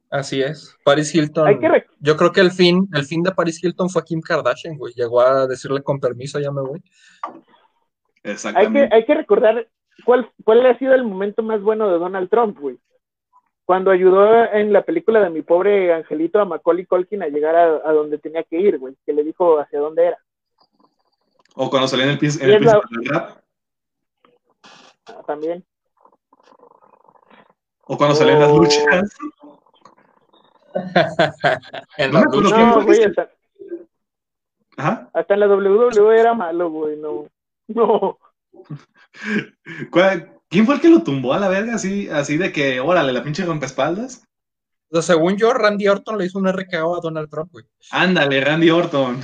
[0.10, 0.76] Así es.
[0.86, 1.48] Paris Hilton.
[1.48, 4.78] hay que Yo creo que el fin, el fin de Paris Hilton fue Kim Kardashian,
[4.78, 4.94] güey.
[4.94, 6.82] Llegó a decirle con permiso, ya me voy.
[7.24, 7.34] hay
[8.24, 8.96] que, Exactamente.
[8.96, 9.68] hay que recordar
[10.06, 12.80] cuál, cuál ha sido el momento más bueno de Donald Trump, güey.
[13.66, 17.66] Cuando ayudó en la película de mi pobre angelito a Macaulay Culkin a llegar a,
[17.90, 18.96] a donde tenía que ir, güey.
[19.06, 20.18] Que le dijo hacia dónde era.
[21.56, 23.40] O cuando salía en el, en el la- rap.
[25.08, 25.66] Ah, también.
[27.88, 28.58] O cuando salía en las Oh.
[28.60, 29.18] luchas.
[31.98, 33.30] En No No, güey, hasta,
[34.78, 35.10] Ajá.
[35.14, 36.98] hasta en la WWE era malo, güey.
[36.98, 37.28] No.
[37.68, 38.18] No.
[39.92, 41.76] ¿Cuál- ¿Quién fue el que lo tumbó a la verga?
[41.76, 44.26] Así, así de que, órale, la pinche rompeespaldas.
[44.90, 47.66] O sea, según yo, Randy Orton le hizo un RKO a Donald Trump, güey.
[47.92, 49.20] Ándale, Randy Orton.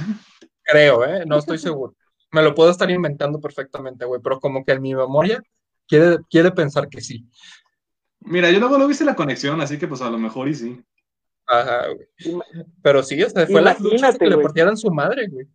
[0.62, 1.24] Creo, ¿eh?
[1.26, 1.96] No estoy seguro.
[2.32, 5.42] Me lo puedo estar inventando perfectamente, güey, pero como que en mi memoria
[5.88, 7.26] quiere, quiere pensar que sí.
[8.20, 10.84] Mira, yo luego lo viste la conexión, así que pues a lo mejor y sí.
[11.48, 12.08] Ajá, güey.
[12.82, 15.48] Pero sí, o sea, fue la lucha Imagínate, que le partieran su madre, güey.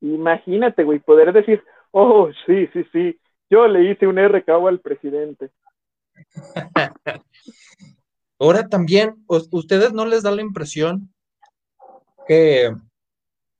[0.00, 3.18] Imagínate, güey, poder decir, oh, sí, sí, sí.
[3.50, 5.50] Yo le hice un RKO al presidente.
[8.38, 11.12] Ahora también, ¿us- ¿ustedes no les da la impresión
[12.26, 12.70] que,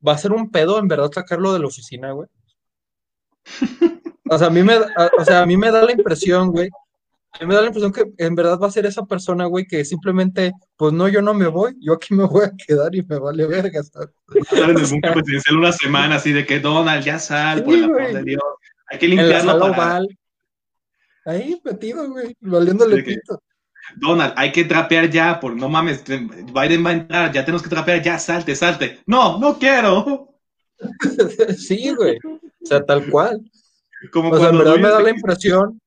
[0.07, 2.29] va a ser un pedo en verdad sacarlo de la oficina, güey.
[4.31, 6.69] O sea, a mí me, a- o sea, a mí me da la impresión, güey.
[7.39, 9.65] A mí me da la impresión que en verdad va a ser esa persona, güey,
[9.65, 13.03] que simplemente, pues no, yo no me voy, yo aquí me voy a quedar y
[13.03, 13.81] me vale verga.
[13.83, 14.09] ¿sabes?
[14.35, 17.85] Estar en el presidencial una semana así de que Donald, ya sal, por Sí, el
[17.85, 18.43] amor de Dios.
[18.91, 19.73] Hay que limpiarlo para...
[19.73, 20.19] oval.
[21.27, 23.41] Ahí metido, güey, valiéndole pito.
[23.97, 27.69] Donald, hay que trapear ya, por no mames, Biden va a entrar, ya tenemos que
[27.69, 29.01] trapear ya, salte, salte.
[29.07, 30.25] No, no quiero.
[31.59, 32.17] Sí, güey.
[32.25, 33.41] O sea, tal cual.
[34.13, 35.81] Como O sea, en verdad me da la impresión,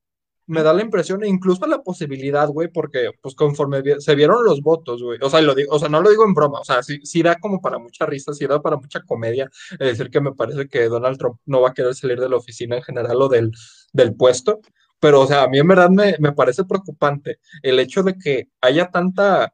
[0.46, 4.60] me da la impresión, e incluso la posibilidad, güey, porque pues conforme se vieron los
[4.60, 7.60] votos, güey, o sea, lo no lo digo en broma, o sea, sí, da como
[7.60, 11.18] para mucha risa, sí da para mucha comedia, es decir, que me parece que Donald
[11.18, 13.52] Trump no va a querer salir de la oficina en general o del,
[13.92, 14.60] del puesto,
[15.00, 18.48] pero, o sea, a mí en verdad me, me parece preocupante el hecho de que
[18.60, 19.52] haya tanta,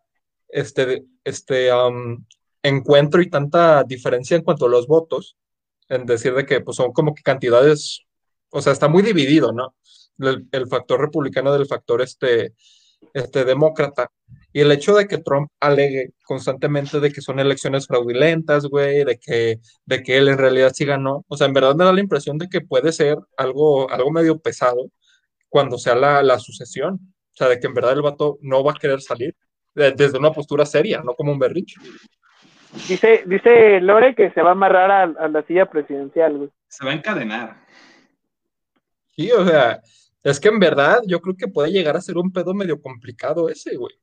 [0.48, 1.70] este, este,
[2.62, 5.37] encuentro y tanta diferencia en cuanto a los votos,
[5.88, 8.03] en decir de que pues son como que cantidades,
[8.51, 9.74] o sea, está muy dividido, ¿no?
[10.18, 12.54] El, el factor republicano del factor este,
[13.14, 14.11] este demócrata.
[14.52, 19.18] Y el hecho de que Trump alegue constantemente de que son elecciones fraudulentas, güey, de
[19.18, 22.00] que, de que él en realidad sí ganó, o sea, en verdad me da la
[22.00, 24.90] impresión de que puede ser algo, algo medio pesado
[25.48, 26.94] cuando sea la, la sucesión.
[26.94, 29.37] O sea, de que en verdad el vato no va a querer salir
[29.74, 31.76] de- desde una postura seria, no como un berrinche.
[32.88, 36.50] Dice, dice Lore que se va a amarrar a, a la silla presidencial, güey.
[36.68, 37.64] Se va a encadenar.
[39.14, 39.81] Sí, o sea,
[40.22, 43.48] es que en verdad yo creo que puede llegar a ser un pedo medio complicado
[43.48, 43.94] ese, güey.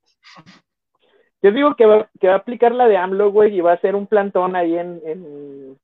[1.42, 3.76] Yo digo que va, que va a aplicar la de AMLO, güey, y va a
[3.76, 5.80] hacer un plantón ahí en, en,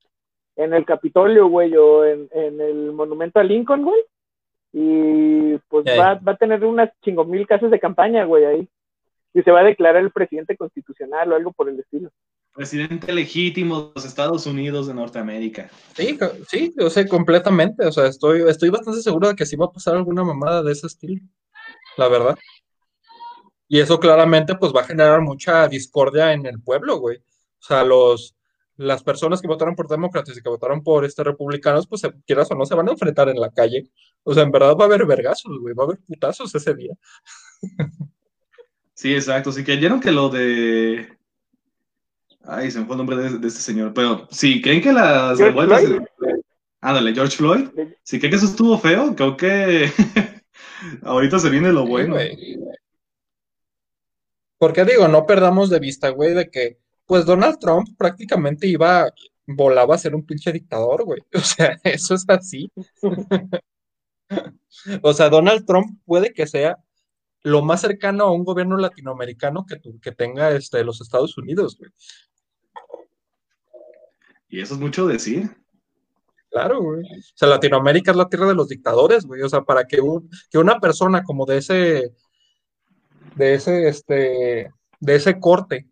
[0.56, 4.02] en el Capitolio, güey, o en, en el monumento a Lincoln, güey.
[4.74, 8.70] Y pues va, va a tener unas chingo mil casas de campaña, güey, ahí.
[9.34, 12.10] Y se va a declarar el presidente constitucional o algo por el estilo.
[12.54, 15.70] Presidente legítimo de los Estados Unidos de Norteamérica.
[15.96, 16.18] Sí,
[16.50, 19.72] sí, yo sé completamente, o sea, estoy, estoy bastante seguro de que sí va a
[19.72, 21.22] pasar alguna mamada de ese estilo,
[21.98, 22.38] la verdad.
[23.70, 27.18] Y eso claramente pues va a generar mucha discordia en el pueblo, güey.
[27.20, 28.36] O sea, los,
[28.76, 32.52] las personas que votaron por demócratas y que votaron por este republicanos, pues se- quieras
[32.52, 33.90] o no, se van a enfrentar en la calle.
[34.24, 36.94] O sea, en verdad va a haber vergazos, güey, va a haber putazos ese día.
[38.94, 39.52] Sí, exacto.
[39.52, 41.18] Sí, creyeron que lo de.
[42.44, 43.94] Ay, se me fue el nombre de, de este señor.
[43.94, 45.84] Pero sí, ¿creen que las revueltas.
[46.82, 47.70] Ándale, George Floyd.
[48.04, 49.92] Si creen que eso estuvo feo, creo que
[51.04, 52.14] ahorita se viene lo Sí, bueno.
[52.16, 52.58] güey.
[54.58, 59.12] Porque digo, no perdamos de vista, güey, de que pues Donald Trump prácticamente iba,
[59.48, 61.20] volaba a ser un pinche dictador, güey.
[61.34, 62.72] O sea, eso es así.
[65.04, 66.78] O sea, Donald Trump puede que sea
[67.44, 71.78] lo más cercano a un gobierno latinoamericano que, tu- que tenga este, los Estados Unidos,
[71.78, 71.92] güey.
[74.52, 75.50] Y eso es mucho decir.
[76.52, 77.02] Claro, güey.
[77.04, 79.42] O sea, Latinoamérica es la tierra de los dictadores, güey.
[79.42, 82.14] O sea, para que, un, que una persona como de ese,
[83.36, 85.88] de ese, este, de ese corte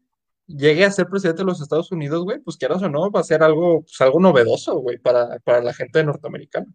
[0.45, 3.23] llegue a ser presidente de los Estados Unidos, güey, pues quieras o no, va a
[3.23, 6.65] ser algo, pues, algo novedoso, güey, para, para la gente norteamericana.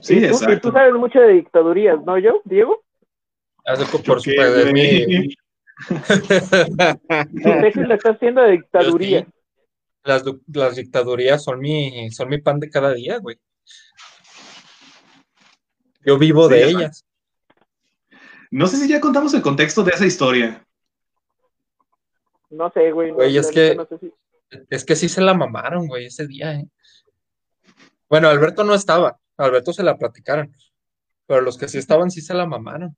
[0.00, 0.60] Sí, y, tú, y exacto.
[0.68, 2.82] tú sabes mucho de dictadurías, ¿no, yo, Diego?
[3.64, 5.06] Por ¿Qué, supuesto, es güey?
[5.06, 5.34] mi-
[7.42, 9.26] Tu tesis la está haciendo de dictadurías.
[10.06, 13.38] Las, las dictadurías son mi, son mi pan de cada día, güey.
[16.04, 17.04] Yo vivo Sí, de ellas.
[18.50, 20.64] No sé si ya contamos el contexto de esa historia.
[22.50, 23.08] No sé, güey.
[23.10, 24.12] no- Güey, es que- neta no sé si-
[24.70, 26.68] Es que sí se la mamaron, güey, ese día, ¿eh?
[28.08, 30.54] Bueno, Alberto no estaba, Alberto se la platicaron,
[31.26, 32.96] pero los que sí estaban sí se la mamaron.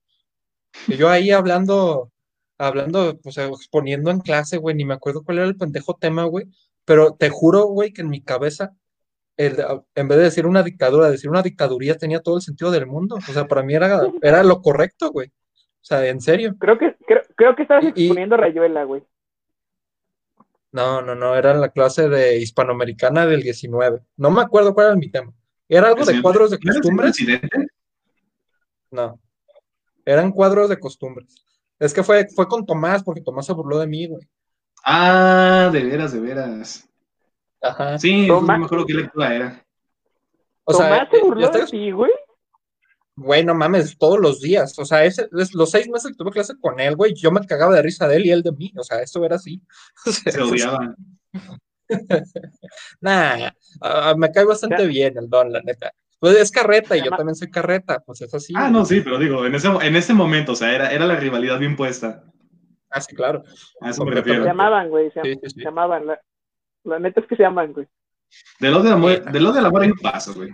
[0.87, 2.13] Y yo ahí hablando,
[2.59, 6.47] hablando, pues exponiendo en clase, güey, ni me acuerdo cuál era el pendejo tema, güey,
[6.89, 8.75] pero te juro, güey, que en mi cabeza,
[9.37, 9.57] el-
[9.95, 13.17] en vez de decir una dictadura, decir una dictaduría tenía todo el sentido del mundo.
[13.17, 15.29] O sea, para mí era, era lo correcto, güey.
[15.29, 16.57] O sea, en serio.
[16.59, 19.05] Creo que, creo, creo que estabas Y- exponiendo Rayuela, güey.
[20.73, 24.01] No, no, no, era la clase de hispanoamericana del 19.
[24.17, 25.33] No me acuerdo cuál era mi tema.
[25.69, 27.69] ¿Era algo de ¿El cuadros de señor- ¿no era el costumbres?
[28.91, 29.21] No.
[30.05, 31.35] Eran cuadros de costumbres.
[31.79, 34.27] Es que fue, fue con Tomás, porque Tomás se burló de mí, güey.
[34.85, 36.89] Ah, de veras, de veras.
[37.61, 37.99] Ajá.
[37.99, 39.67] Sí, Tomás- no me acuerdo qué lectura era.
[40.65, 42.13] O sea, Tomás se eh, burló de ti, güey.
[43.17, 44.79] Güey, no mames, todos los días.
[44.79, 47.45] O sea, ese, es- los seis meses que tuve clase con él, güey, yo me
[47.47, 48.73] cagaba de risa de él y él de mí.
[48.77, 49.61] O sea, eso era así.
[50.05, 50.95] Se odiaban.
[53.01, 54.89] Nah, ah, me cae bastante Ya.
[54.89, 55.93] bien el don, la neta.
[56.21, 58.53] Pues es carreta y yo también soy carreta, pues es así.
[58.57, 61.17] Ah, no, sí, pero digo, en ese, en ese momento, o sea, era, era la
[61.17, 62.25] rivalidad bien puesta.
[62.91, 63.43] Ah, sí, claro.
[63.81, 64.13] A eso me.
[64.13, 64.45] Se refiero.
[64.45, 65.11] llamaban, güey.
[65.11, 65.51] Se, Sí, sí, sí.
[65.61, 66.07] se llamaban.
[66.07, 66.21] La,
[66.85, 67.87] La neta es que se aman, güey.
[68.61, 70.51] De los de amor, de los del amor hay un paso, güey.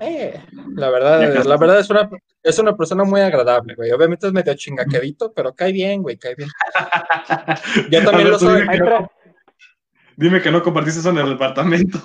[0.00, 0.40] Eh,
[0.74, 2.10] la verdad, la verdad es una,
[2.42, 3.92] es una persona muy agradable, güey.
[3.92, 6.48] Obviamente es medio chingaquedito, pero cae bien, güey, cae bien.
[7.90, 8.62] Yo también lo soy.
[8.62, 9.10] Dime que, no,
[10.16, 11.98] dime que no compartiste eso en el departamento.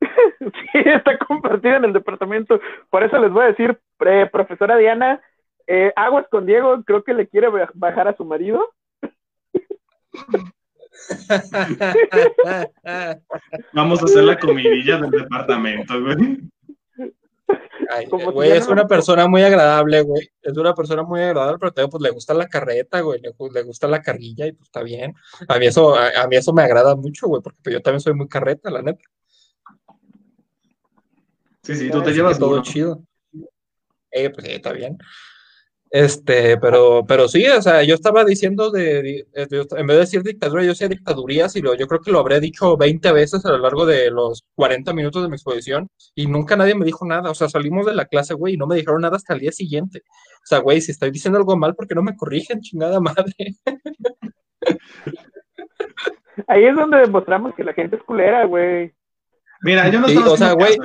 [0.40, 2.60] sí, está compartido en el departamento.
[2.88, 5.20] Por eso les voy a decir, eh, profesora Diana,
[5.66, 8.72] eh, aguas con Diego, creo que le quiere bajar a su marido.
[13.72, 16.50] Vamos a hacer la comidilla del departamento, güey.
[18.32, 20.30] güey, es una persona muy agradable, güey.
[20.42, 23.20] Es una persona muy agradable, pero también pues, le gusta la carreta, güey.
[23.20, 25.14] Le, le, gusta la carrilla y pues está bien.
[25.48, 28.14] A mí eso, a, mí eso me agrada mucho, güey, porque pues, yo también soy
[28.14, 29.04] muy carreta, la neta.
[31.62, 33.02] Sí, sí, tú te llevas todo chido.
[34.10, 34.98] Eh, pues sí, está bien.
[35.94, 40.62] Este, pero, pero sí, o sea, yo estaba diciendo de, en vez de decir dictadura,
[40.62, 43.58] yo decía dictadurías y lo, yo creo que lo habré dicho 20 veces a lo
[43.58, 47.34] largo de los 40 minutos de mi exposición y nunca nadie me dijo nada, o
[47.34, 50.00] sea, salimos de la clase, güey, y no me dijeron nada hasta el día siguiente.
[50.42, 53.34] O sea, güey, si estoy diciendo algo mal, ¿por qué no me corrigen, chingada madre?
[56.48, 58.94] Ahí es donde demostramos que la gente es culera, güey.
[59.62, 60.76] Mira, yo no sí, O sea, güey,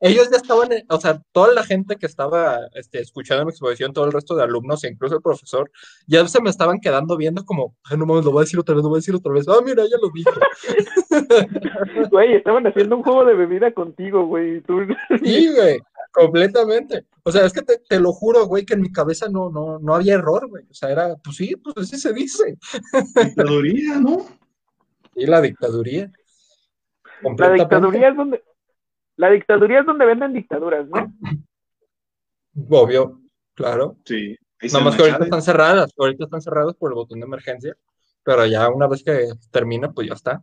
[0.00, 4.04] ellos, ya estaban, o sea, toda la gente que estaba este, escuchando mi exposición, todo
[4.04, 5.70] el resto de alumnos, e incluso el profesor,
[6.06, 8.74] ya se me estaban quedando viendo como, Ay, no mames, lo voy a decir otra
[8.74, 9.46] vez, lo voy a decir otra vez.
[9.48, 10.30] Ah, mira, ya lo dijo.
[12.10, 14.60] Güey, estaban haciendo un juego de bebida contigo, güey.
[14.62, 14.80] Tú...
[15.22, 15.78] Sí, güey,
[16.12, 17.04] completamente.
[17.22, 19.78] O sea, es que te, te, lo juro, güey, que en mi cabeza no, no,
[19.78, 20.64] no había error, güey.
[20.70, 22.58] O sea, era, pues sí, pues así se dice.
[23.14, 24.26] Dictaduría, ¿no?
[25.14, 26.10] Y la dictaduría.
[27.22, 28.42] La dictaduría es donde
[29.16, 31.12] la dictaduría es donde venden dictaduras, ¿no?
[32.68, 33.20] Obvio,
[33.54, 33.96] claro.
[34.04, 34.36] Sí.
[34.62, 37.76] Nada más que ahorita están cerradas, ahorita están cerradas por el botón de emergencia,
[38.22, 40.42] pero ya una vez que termina, pues ya está.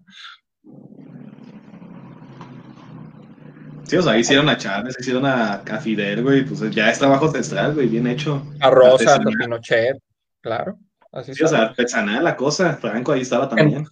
[3.84, 7.74] Sí, o sea, hicieron a Chávez, hicieron a, Fidel, güey, pues ya es trabajo ancestral,
[7.74, 8.42] güey, bien hecho.
[8.62, 9.98] A Rosa, a Pinochet,
[10.40, 10.78] claro.
[11.12, 12.78] Así sí, o sea, artesanal la cosa.
[12.78, 13.86] Franco ahí estaba también.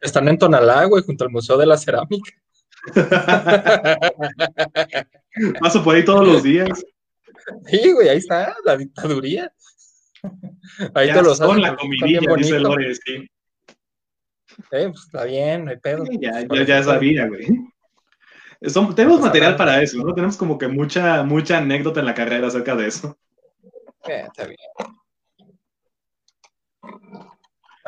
[0.00, 2.32] están en Tonalá, güey, junto al Museo de la Cerámica.
[5.60, 6.84] Paso por ahí todos los días.
[7.66, 9.52] Sí, güey, ahí está, la dictaduría.
[10.94, 13.28] Ahí ya te los Con la comidilla, dice Lore, sí.
[14.72, 16.04] Eh, pues está bien, no hay pedo.
[16.20, 17.46] ya, ya, ya sabía, güey.
[18.96, 20.12] tenemos material para eso, ¿no?
[20.12, 23.16] Tenemos como que mucha, mucha anécdota en la carrera acerca de eso.
[24.08, 24.58] Eh, está bien.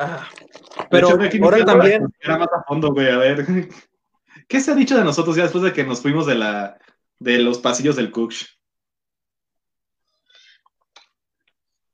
[0.03, 0.27] Ah,
[0.89, 2.11] pero ahora también.
[2.19, 3.45] Era más a fondo, güey, a ver.
[4.47, 6.79] ¿Qué se ha dicho de nosotros ya después de que nos fuimos de, la,
[7.19, 8.47] de los pasillos del Cooksh?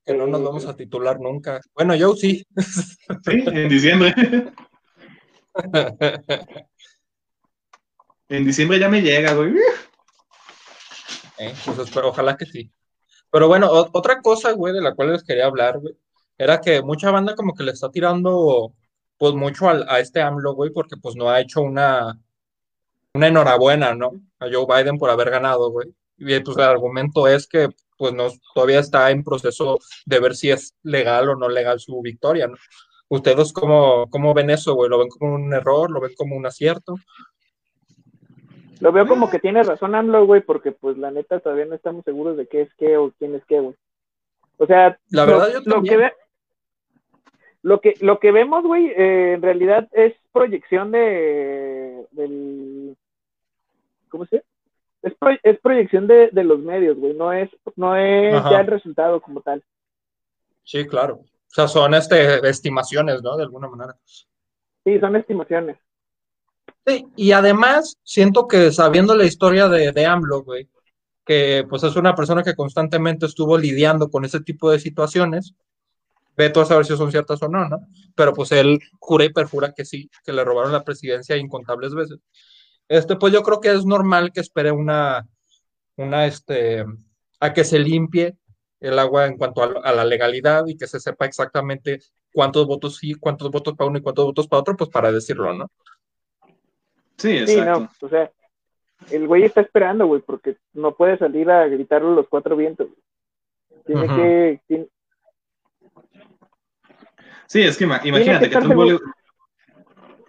[0.06, 1.60] Que no nos vamos a titular nunca.
[1.74, 2.48] Bueno, yo sí.
[3.26, 4.16] Sí, en diciembre.
[8.30, 9.54] en diciembre ya me llega, güey.
[11.40, 12.72] Eh, pues ojalá que sí.
[13.30, 15.98] Pero bueno, otra cosa, güey, de la cual les quería hablar, güey,
[16.38, 18.74] era que mucha banda como que le está tirando
[19.18, 22.20] pues mucho a, este AMLO, güey, porque pues no ha hecho una,
[23.14, 24.12] una enhorabuena, ¿no?
[24.40, 25.88] A Joe Biden por haber ganado, güey.
[26.18, 30.52] Y pues el argumento es que pues no, todavía está en proceso de ver si
[30.52, 32.56] es legal o no legal su victoria, ¿no?
[33.10, 34.90] ¿Ustedes cómo, cómo ven eso, güey?
[34.90, 35.90] ¿Lo ven como un error?
[35.90, 36.96] ¿Lo ven como un acierto?
[38.80, 42.06] Lo veo como que tiene razón AMLO, güey, porque pues la neta todavía no estamos
[42.06, 43.76] seguros de qué es qué o quién es qué, güey.
[44.58, 46.12] O sea, la verdad yo lo que,
[47.64, 52.96] lo que, lo que vemos, güey, eh, en realidad es proyección de, del,
[54.10, 54.44] ¿cómo se
[55.02, 59.22] es, es proyección de, de, los medios, güey, no es, no es ya el resultado
[59.22, 59.64] como tal.
[60.64, 61.16] Sí, claro.
[61.16, 63.38] O sea, son este, estimaciones, ¿no?
[63.38, 63.96] De alguna manera.
[64.84, 65.78] Sí, son estimaciones.
[66.86, 70.68] Sí, y además siento que sabiendo la historia de, de AMLO, güey,
[71.26, 75.54] que pues es una persona que constantemente estuvo lidiando con ese tipo de situaciones,
[76.38, 77.80] Veto a saber si son ciertas o no, ¿no?
[78.16, 82.20] Pero pues él jura y perjura que sí, que le robaron la presidencia incontables veces.
[82.88, 85.28] Este, pues yo creo que es normal que espere una,
[85.96, 86.86] una, este,
[87.40, 88.38] a que se limpie
[88.80, 93.16] el agua en cuanto a, la legalidad y que se sepa exactamente cuántos votos sí,
[93.16, 95.72] cuántos votos para uno y cuántos votos para otro, pues para decirlo, ¿no?
[97.18, 97.64] Sí, exacto.
[97.64, 98.32] Sí, no, o sea,
[99.10, 102.90] el güey está esperando, güey, porque no puede salir a gritarlo los cuatro vientos.
[103.86, 104.88] Tiene que,
[107.48, 108.98] Sí, es que imagínate que,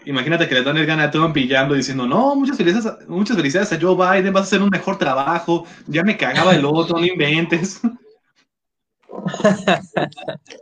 [0.05, 3.73] Imagínate que le dan el gana a Trump pillando diciendo, no, muchas felicidades, muchas felicidades
[3.73, 7.05] a Joe Biden, vas a hacer un mejor trabajo, ya me cagaba el otro, no
[7.05, 7.83] inventes.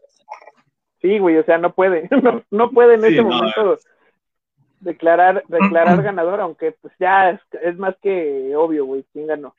[1.02, 2.08] Sí, güey, o sea, no puede,
[2.50, 3.78] no, puede en ese momento
[4.80, 9.54] declarar, declarar ganador, aunque pues ya es, es más que obvio, güey, quién ganó.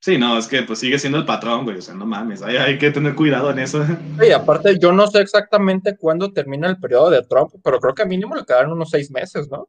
[0.00, 2.56] Sí, no, es que pues sigue siendo el patrón, güey, o sea, no mames, hay,
[2.56, 3.84] hay que tener cuidado en eso.
[4.26, 8.06] Y aparte, yo no sé exactamente cuándo termina el periodo de Trump, pero creo que
[8.06, 9.68] mínimo le quedaron unos seis meses, ¿no?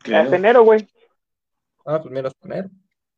[0.00, 0.86] Hasta enero, güey.
[1.86, 2.68] Ah, pues mira, hasta enero.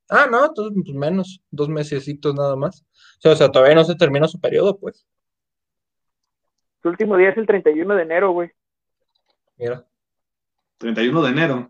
[0.08, 2.82] Ah, no, entonces pues menos, dos mesecitos nada más.
[3.18, 5.04] O sea, o sea, todavía no se termina su periodo, pues.
[6.82, 8.52] Su último día es el 31 de enero, güey.
[9.56, 9.84] Mira.
[10.78, 11.68] 31 de enero.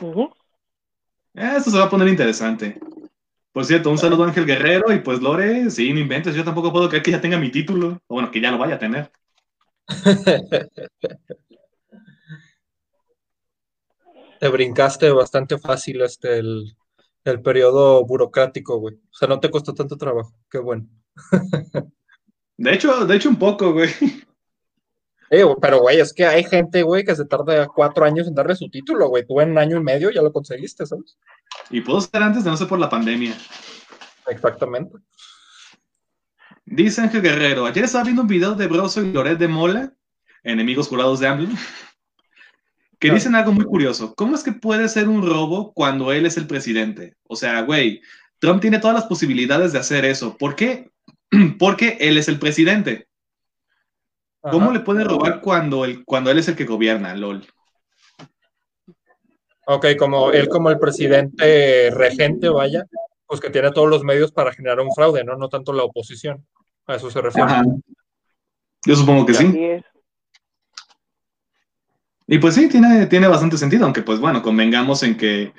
[0.00, 0.32] Ujú.
[1.34, 2.78] Eh, Esto se va a poner interesante.
[3.52, 6.72] Por cierto, un saludo a Ángel Guerrero y pues Lore, sí, no inventes, yo tampoco
[6.72, 9.12] puedo creer que ya tenga mi título, o bueno, que ya lo vaya a tener.
[14.40, 16.74] Te brincaste bastante fácil este el,
[17.24, 18.96] el periodo burocrático, güey.
[18.96, 20.34] O sea, no te costó tanto trabajo.
[20.50, 20.88] Qué bueno.
[22.56, 23.90] De hecho, de hecho un poco, güey.
[25.34, 28.54] Eh, pero, güey, es que hay gente, güey, que se tarda cuatro años en darle
[28.54, 29.26] su título, güey.
[29.26, 31.16] Tú en un año y medio ya lo conseguiste, ¿sabes?
[31.70, 33.34] Y pudo ser antes de no ser por la pandemia.
[34.26, 34.98] Exactamente.
[36.66, 39.94] Dice Ángel Guerrero, ayer estaba viendo un video de Broso y Loret de Mola,
[40.42, 41.48] enemigos jurados de AMLO,
[42.98, 44.14] que dicen algo muy curioso.
[44.14, 47.16] ¿Cómo es que puede ser un robo cuando él es el presidente?
[47.26, 48.02] O sea, güey,
[48.38, 50.36] Trump tiene todas las posibilidades de hacer eso.
[50.36, 50.90] ¿Por qué?
[51.58, 53.08] Porque él es el presidente.
[54.42, 54.74] ¿Cómo Ajá.
[54.74, 57.46] le puede robar cuando, él, cuando él es el que gobierna, LOL?
[59.66, 62.84] Ok, como él como el presidente regente, vaya,
[63.26, 65.36] pues que tiene todos los medios para generar un fraude, ¿no?
[65.36, 66.44] No tanto la oposición.
[66.86, 67.50] A eso se refiere.
[67.50, 67.62] Ajá.
[68.84, 69.80] Yo supongo que sí.
[72.26, 75.52] Y pues sí, tiene, tiene bastante sentido, aunque pues bueno, convengamos en que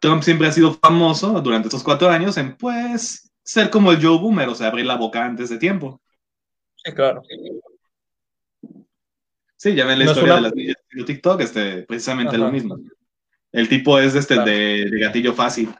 [0.00, 4.18] Trump siempre ha sido famoso durante estos cuatro años en pues ser como el Joe
[4.18, 6.00] Boomer, o sea, abrir la boca antes de tiempo.
[6.76, 7.22] Sí, claro.
[9.62, 12.44] Sí, ya ven la No historia una- de las niñas de TikTok, este, precisamente Ajá.
[12.46, 12.78] lo mismo.
[13.52, 14.50] El tipo es este Claro.
[14.50, 15.72] de, de gatillo fácil.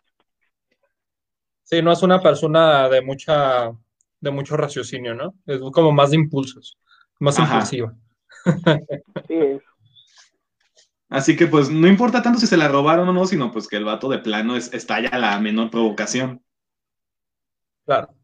[1.64, 3.72] Sí, no es una persona de mucha,
[4.20, 5.34] de mucho raciocinio, ¿no?
[5.46, 6.78] Es como más de impulsos,
[7.18, 7.54] más Ajá.
[7.54, 7.92] impulsiva.
[11.08, 13.78] Así que pues no importa tanto si se la robaron o no, sino pues que
[13.78, 16.40] el vato de plano es, estalla a la menor provocación.
[17.84, 18.14] Claro.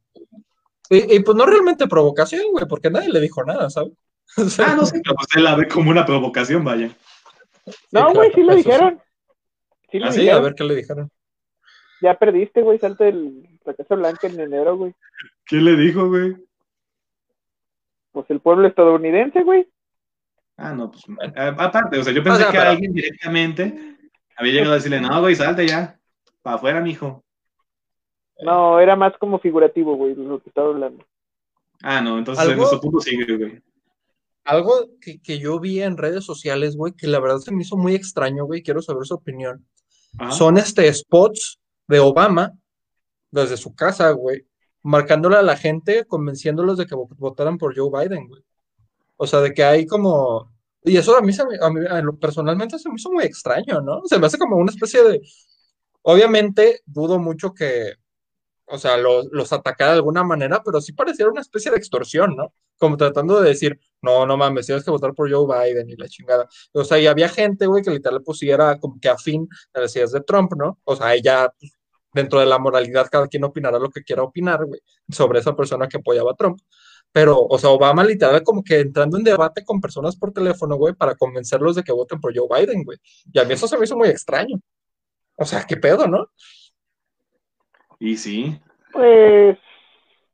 [0.89, 3.93] Y, y, pues no realmente provocación, güey, porque nadie le dijo nada, ¿sabes?
[4.37, 6.91] O sea, Ah, no sé, pero pues él la ve como una provocación, vaya.
[7.91, 9.03] No, sí, güey, claro, sí lo eso dijeron.
[9.91, 10.21] Sí lo ¿Ah, sí?
[10.21, 11.11] Sí, a ver qué le dijeron.
[12.01, 14.95] Ya perdiste, güey, salta el, la Casa Blanca en enero, güey.
[15.45, 16.37] ¿Qué le dijo, güey?
[18.13, 19.69] Pues el pueblo estadounidense, güey.
[20.57, 21.05] Ah, no, pues
[21.57, 23.97] aparte, o sea, yo pensé sea, que alguien directamente
[24.37, 25.99] había llegado a decirle, no, güey, salte ya,
[26.43, 27.25] para afuera, mijo.
[28.41, 31.05] No, era más como figurativo, güey, lo que estaba hablando.
[31.83, 33.63] Ah, no, entonces en nuestro punto sigue, güey.
[34.49, 37.77] Algo que, que yo vi en redes sociales, güey, que la verdad se me hizo
[37.77, 39.67] muy extraño, güey, quiero saber su opinión.
[40.19, 40.33] Ajá.
[40.33, 42.53] Son este spots de Obama
[43.31, 44.47] desde su casa, güey,
[44.83, 48.43] marcándole a la gente, convenciéndolos de que vo- votaran por Joe Biden, güey.
[49.19, 50.51] O sea, de que hay como...
[50.83, 53.25] Y eso a mí, se me- a mí a lo- personalmente se me hizo muy
[53.25, 54.01] extraño, ¿no?
[54.07, 55.21] Se me hace como una especie de...
[56.03, 57.93] Obviamente, dudo mucho que,
[58.71, 62.37] o sea, los, los atacara de alguna manera, pero sí pareciera una especie de extorsión,
[62.37, 62.53] ¿no?
[62.79, 66.09] Como tratando de decir, no, no mames, tienes que votar por Joe Biden y la
[66.09, 66.49] chingada.
[66.73, 70.13] O sea, y había gente, güey, que literal pusiera como que afín a las ideas
[70.13, 70.79] de Trump, ¿no?
[70.85, 71.73] O sea, ella, pues,
[72.13, 75.89] dentro de la moralidad, cada quien opinará lo que quiera opinar, güey, sobre esa persona
[75.89, 76.61] que apoyaba a Trump.
[77.13, 80.95] Pero, o sea, Obama literal como que entrando en debate con personas por teléfono, güey,
[80.95, 82.99] para convencerlos de que voten por Joe Biden, güey.
[83.33, 84.61] Y a mí eso se me hizo muy extraño.
[85.37, 86.27] O sea, qué pedo, ¿no?
[88.01, 88.59] Y sí,
[88.93, 89.59] Pues,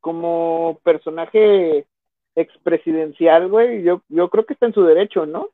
[0.00, 1.86] como personaje
[2.34, 5.48] expresidencial, güey, yo, yo creo que está en su derecho, ¿no?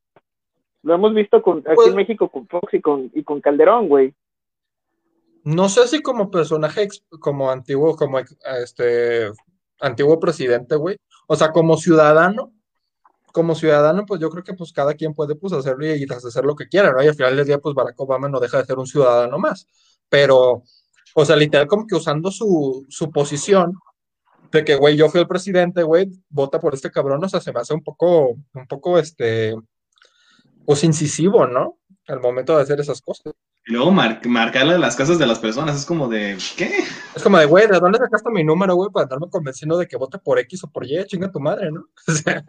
[0.83, 3.89] Lo hemos visto con, aquí Pues- en México con Fox y con, y con Calderón,
[3.89, 4.15] güey.
[5.45, 9.31] No sé si como personaje, ex- como antiguo, como este
[9.81, 10.97] antiguo presidente, güey.
[11.27, 12.53] O sea, como ciudadano,
[13.33, 16.45] como ciudadano, pues yo creo que pues cada quien puede pues hacerlo y, y hacer
[16.45, 17.03] lo que quiera, ¿no?
[17.03, 19.67] Y al final del día, pues Barack Obama no deja de ser un ciudadano más.
[20.11, 20.63] Pero,
[21.15, 23.75] o sea, literal como que usando su, su posición
[24.53, 27.53] de que, güey, yo fui el presidente, güey, vota por este cabrón, o sea, se
[27.53, 29.55] me hace un poco, un poco, este,
[30.67, 31.79] pues incisivo, ¿no?
[32.09, 33.33] Al momento de hacer esas cosas.
[33.67, 36.71] y luego mar- marcarle las casas de las personas, es como de, ¿qué?
[37.15, 39.97] Es como de, güey, ¿de dónde sacaste mi número, güey, para andarme convenciendo de que
[39.97, 41.05] vote por X o por Y?
[41.07, 41.85] Chinga tu madre, ¿no?
[42.09, 42.45] O sea,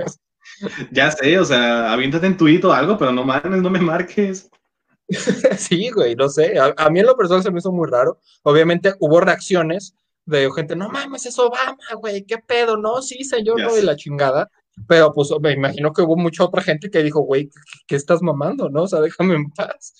[0.92, 4.50] Ya sé, o sea, aviéntate en tuit o algo, pero no mames, no me marques.
[5.58, 6.58] sí, güey, no sé.
[6.60, 8.20] A, a mí en lo personal se me hizo muy raro.
[8.44, 9.96] Obviamente hubo reacciones
[10.26, 13.84] de gente, no mames, es Obama, güey, qué pedo, no, sí, señor, Ya no, de
[13.84, 14.50] la chingada.
[14.88, 18.22] pero pues me imagino que hubo mucha otra gente que dijo, güey, ¿qué, qué estás
[18.22, 18.84] mamando, no?
[18.84, 19.94] O sea, déjame en paz.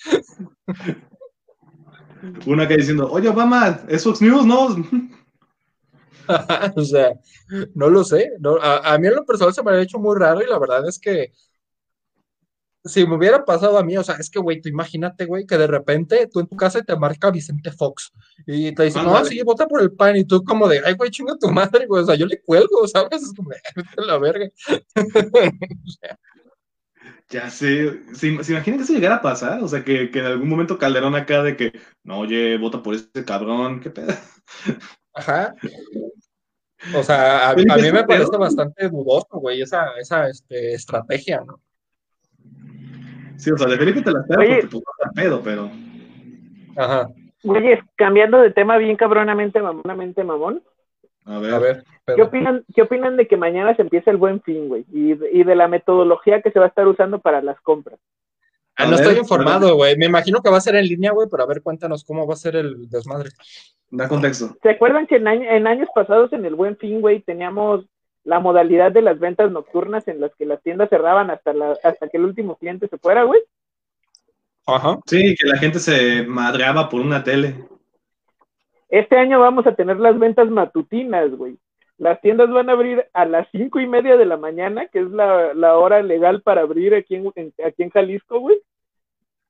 [2.46, 4.68] Una que diciendo, oye, Obama, es Fox News, ¿no?
[6.76, 7.14] o sea,
[7.74, 8.32] no lo sé.
[8.40, 10.60] No, a, a mí en lo personal se me ha hecho muy raro y la
[10.60, 11.34] verdad es que
[12.84, 15.58] si me hubiera pasado a mí, o sea, es que, güey, tú imagínate, güey, que
[15.58, 18.12] de repente tú en tu casa te marca Vicente Fox
[18.48, 21.12] y te dice, no, sí, vota por el PAN y tú como de, ay, güey,
[21.12, 23.22] chinga tu madre, güey, o sea, yo le cuelgo, ¿sabes?
[23.22, 24.50] Es como, de, "Vete a la verga.
[27.30, 29.64] Ya sé, ¿se, se imaginan que eso llegara a pasar?
[29.64, 31.72] O sea, que, que en algún momento Calderón acá de que,
[32.04, 34.14] no, oye, vota por ese cabrón, qué pedo.
[35.14, 35.56] Ajá.
[36.96, 41.42] O sea, a, a mí me ¿ese parece bastante dudoso, güey, esa, esa este, estrategia,
[41.46, 41.62] ¿no?
[43.38, 44.56] Sí, o sea, de Felipe te la espero Oye.
[44.56, 45.70] porque pues pedo, pero.
[46.76, 47.10] Ajá.
[47.44, 50.62] Güeyes, cambiando de tema bien cabronamente, mamonamente, mamón.
[51.26, 51.54] A ver.
[51.54, 51.84] A ver,
[52.16, 54.86] ¿Qué opinan, ¿Qué opinan de que mañana se empiece el buen fin, güey?
[54.92, 58.00] Y, de- y de la metodología que se va a estar usando para las compras.
[58.76, 59.98] Ah, no ver, estoy informado, güey.
[59.98, 62.34] Me imagino que va a ser en línea, güey, pero a ver, cuéntanos cómo va
[62.34, 63.30] a ser el desmadre.
[63.90, 64.56] Da contexto.
[64.64, 67.86] ¿Se acuerdan que en, año- en años pasados en el buen fin, güey, teníamos
[68.24, 72.08] la modalidad de las ventas nocturnas en las que las tiendas cerraban hasta, la, hasta
[72.10, 73.42] que el último cliente se fuera, güey?
[74.68, 75.00] Ajá.
[75.06, 77.56] Sí, que la gente se madreaba por una tele.
[78.90, 81.58] Este año vamos a tener las ventas matutinas, güey.
[81.98, 85.10] Las tiendas van a abrir a las cinco y media de la mañana, que es
[85.12, 88.60] la, la hora legal para abrir aquí en, en- aquí en Jalisco, güey.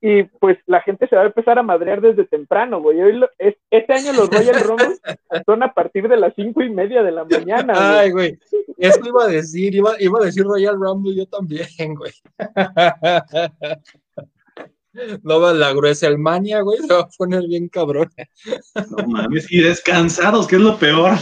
[0.03, 2.99] Y pues la gente se va a empezar a madrear desde temprano, güey.
[3.01, 4.97] Hoy lo- es- este año los Royal Rumble
[5.45, 7.85] son a partir de las cinco y media de la mañana, güey.
[7.85, 8.39] Ay, güey.
[8.77, 12.11] Eso iba a decir, iba, iba a decir Royal Rumble yo también, güey.
[15.23, 18.09] No va la gruesa el mania, güey, se va a poner bien cabrón.
[18.75, 21.13] No mames, y descansados, que es lo peor.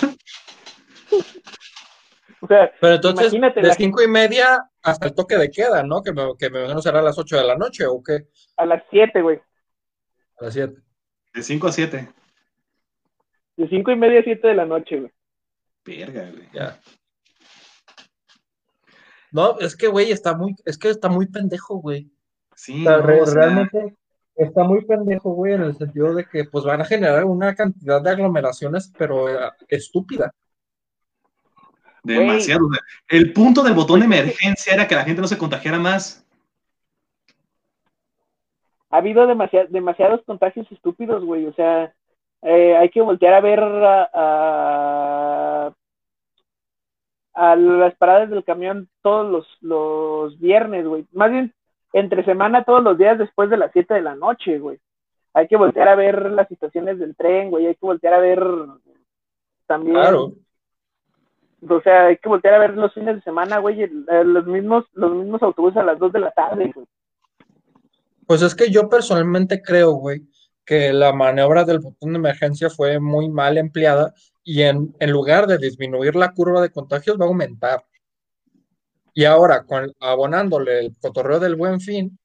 [2.41, 6.01] O sea, Pero entonces, Imagínate de cinco y media hasta el toque de queda, ¿no?
[6.01, 8.27] Que me, que me imagino será a las ocho de la noche, ¿o qué?
[8.57, 9.37] a las siete, güey.
[10.39, 10.75] A las siete.
[11.33, 12.09] De 5 a 7.
[13.57, 15.11] De cinco y media a siete de la noche, güey.
[15.85, 16.49] Verga, güey.
[16.53, 16.79] Ya.
[19.31, 22.09] No, es que, güey, está muy, es que está muy pendejo, güey.
[22.55, 23.95] Sí, O sea, no, re- o sea, realmente
[24.35, 28.01] está muy pendejo, güey, en el sentido de que pues van a generar una cantidad
[28.01, 30.33] de aglomeraciones, pero eh, estúpida.
[32.13, 32.67] Demasiado.
[32.67, 35.79] o sea, El punto del botón de emergencia era que la gente no se contagiara
[35.79, 36.25] más.
[38.89, 41.45] ha habido demasiados demasiados contagios estúpidos, güey.
[41.45, 41.93] O sea,
[42.41, 45.73] eh, hay que voltear a ver a, a,
[47.33, 51.05] a las paradas del camión todos los, los viernes, güey.
[51.13, 51.53] Más bien,
[51.93, 54.79] entre semana, todos los días después de las 7 de la noche, güey.
[55.33, 57.67] Hay que voltear a ver las situaciones del tren, güey.
[57.67, 58.43] Hay que voltear a ver
[59.67, 59.95] también.
[59.95, 60.33] Claro.
[61.67, 63.83] O sea, hay que voltear a ver los fines de semana, güey.
[63.83, 63.89] eh,
[64.23, 66.73] Los mismos, los mismos autobuses a las 2 de la tarde.
[68.25, 70.21] Pues es que yo personalmente creo, güey,
[70.65, 75.47] que la maniobra del botón de emergencia fue muy mal empleada y en, en lugar
[75.47, 77.83] de disminuir la curva de contagios va a aumentar.
[79.13, 82.17] Y ahora, con, abonándole el cotorreo del buen fin,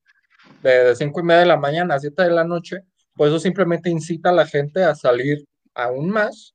[0.63, 2.83] de cinco y media de la mañana a 7 de la noche,
[3.15, 6.55] pues eso simplemente incita a la gente a salir aún más,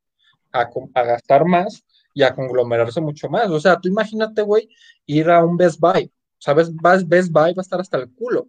[0.53, 1.83] a, a gastar más
[2.13, 3.49] y a conglomerarse mucho más.
[3.49, 4.69] O sea, tú imagínate, güey,
[5.05, 6.11] ir a un Best Buy.
[6.37, 6.73] ¿Sabes?
[6.75, 8.47] Vas- Best Buy va a estar hasta el culo.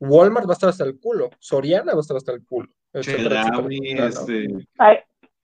[0.00, 1.30] Walmart va a estar hasta el culo.
[1.38, 2.68] Soriana va a estar hasta el culo.
[2.92, 4.08] etcétera, etcétera, Chedraui, etcétera, ¿no?
[4.08, 4.98] este, Ay,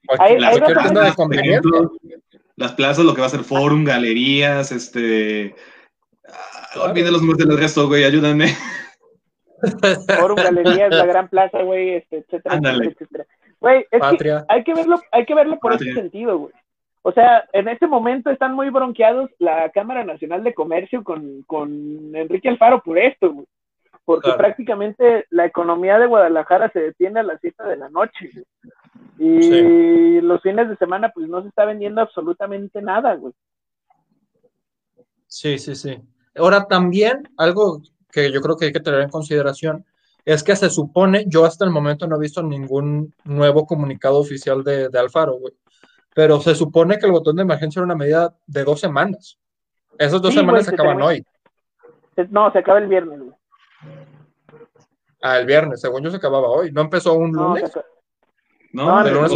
[0.07, 1.71] cualquier tienda de conveniencia.
[2.57, 5.55] las plazas, lo que va a ser forum, galerías, este.
[6.29, 6.81] ah.
[6.91, 8.55] Olviden los nombres del resto, güey, ayúdenme.
[10.21, 13.27] Forum, Galerías, La Gran Plaza, güey, este, etcétera, etcétera, etcétera.
[13.61, 14.47] Güey, es que Patria.
[14.49, 15.93] hay que verlo, hay que verlo por Patria.
[15.93, 16.53] ese sentido, güey.
[17.03, 22.14] O sea, en este momento están muy bronqueados la Cámara Nacional de Comercio con, con
[22.14, 23.46] Enrique Alfaro por esto, güey.
[24.05, 24.38] Porque Claro.
[24.38, 28.44] prácticamente la economía de Guadalajara se detiene a las 7 de la noche, güey.
[29.20, 33.34] Y los fines de semana, pues no se está vendiendo absolutamente nada, güey.
[35.26, 35.99] Sí, sí, sí.
[36.36, 39.84] Ahora también, algo que yo creo que hay que tener en consideración
[40.24, 44.62] es que se supone, yo hasta el momento no he visto ningún nuevo comunicado oficial
[44.62, 45.55] de, de Alfaro, güey.
[46.19, 49.39] Pero se supone que el botón de emergencia era una medida de dos semanas.
[49.97, 52.27] Esas dos Sí, semanas güey, se se acaban termina- hoy.
[52.31, 53.35] No, se acaba el viernes, güey.
[55.23, 56.73] Ah, el viernes, según yo se acababa hoy.
[56.73, 57.71] ¿No empezó un No, lunes?
[58.73, 59.31] No, No, lunes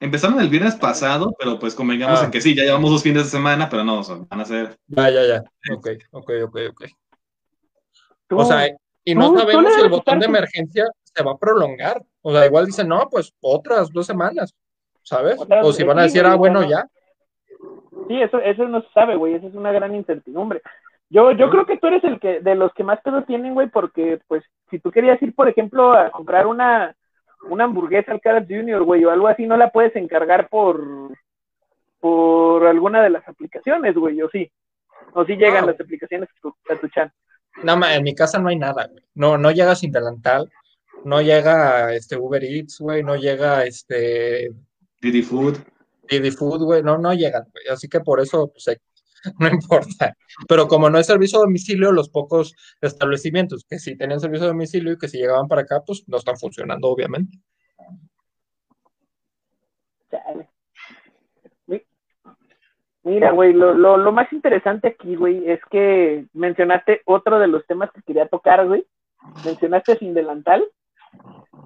[0.00, 2.24] empezaron- el viernes pasado, pero pues convengamos Ah.
[2.24, 4.76] en que sí, ya llevamos dos fines de semana, pero no, son- van a ser.
[4.88, 5.44] Ya, ya, ya.
[5.72, 6.84] Ok, ok, ok, ok.
[8.26, 8.66] Tú- O sea,
[9.04, 12.02] y no tú- sabemos si el botón de emergencia se va a prolongar.
[12.22, 14.52] O sea, igual dicen, no, pues otras dos semanas,
[15.04, 15.40] ¿sabes?
[15.40, 16.86] O sea, O si van a decir, ah, bueno, no- ya.
[18.08, 20.60] Sí, eso, eso no se sabe, güey, eso es una gran incertidumbre.
[21.10, 23.68] Yo, yo creo que tú eres el que, de los que más pedo tienen, güey,
[23.68, 26.94] porque, pues, si tú querías ir, por ejemplo, a comprar una,
[27.48, 30.80] una hamburguesa al Carl's Junior, güey, o algo así, no la puedes encargar por,
[32.00, 34.50] por alguna de las aplicaciones, güey, o sí.
[35.12, 35.70] O sí llegan No.
[35.72, 37.12] las aplicaciones a tu, a tu chat.
[37.62, 39.04] No, en mi casa no hay nada, güey.
[39.14, 40.50] No, no llega sin delantal,
[41.04, 44.50] no llega este Uber Eats, güey, no llega este
[45.04, 45.58] Didi Food.
[46.08, 47.66] Didi Food, güey, no, no llegan, güey.
[47.70, 48.80] Así que por eso, pues, eh,
[49.38, 50.16] no importa.
[50.48, 54.48] Pero como no hay servicio a domicilio, los pocos establecimientos que sí tenían servicio a
[54.48, 57.38] domicilio y que si llegaban para acá, pues no están funcionando, obviamente.
[63.02, 67.66] Mira, güey, lo, lo, lo más interesante aquí, güey, es que mencionaste otro de los
[67.66, 68.86] temas que quería tocar, güey.
[69.44, 70.64] Mencionaste Sin Delantal.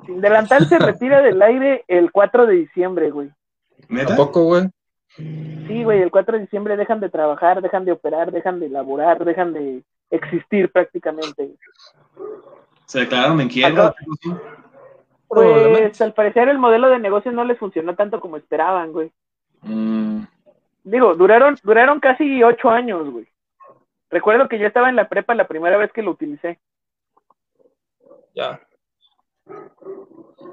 [0.06, 3.30] Sin Delantal se retira del aire el 4 de diciembre, güey.
[3.88, 4.08] ¿Neta?
[4.08, 4.68] Tampoco, güey.
[5.16, 9.24] Sí, güey, el 4 de diciembre dejan de trabajar, dejan de operar, dejan de laborar,
[9.24, 11.54] dejan de existir prácticamente.
[12.86, 13.94] ¿Se declararon en quiebra?
[15.26, 19.12] Pues al parecer el modelo de negocio no les funcionó tanto como esperaban, güey.
[19.62, 20.22] Mm,
[20.84, 23.28] Digo, duraron, duraron casi ocho años, güey.
[24.10, 26.58] Recuerdo que yo estaba en la prepa la primera vez que lo utilicé.
[28.34, 28.58] Ya.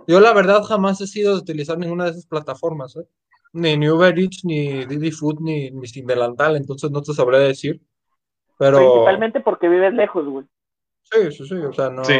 [0.08, 3.08] Yo la verdad jamás he sido de utilizar ninguna de esas plataformas, ¿eh?
[3.54, 7.39] Ni, ni Uber Eats, ni Didi Food, ni, ni Sin Delantal, entonces no te sabré
[7.39, 7.82] decir.
[8.58, 10.46] Pero Principalmente porque vives lejos, güey.
[11.04, 12.04] sí, sí, sí, o sea, no.
[12.04, 12.20] Sí.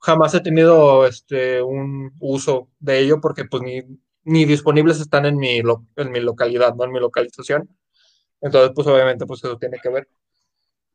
[0.00, 3.80] Jamás he tenido este un uso de ello porque pues ni,
[4.24, 7.68] ni disponibles están en mi, lo- en mi localidad, no en mi localización.
[8.42, 10.06] Entonces, pues obviamente, pues eso tiene que ver.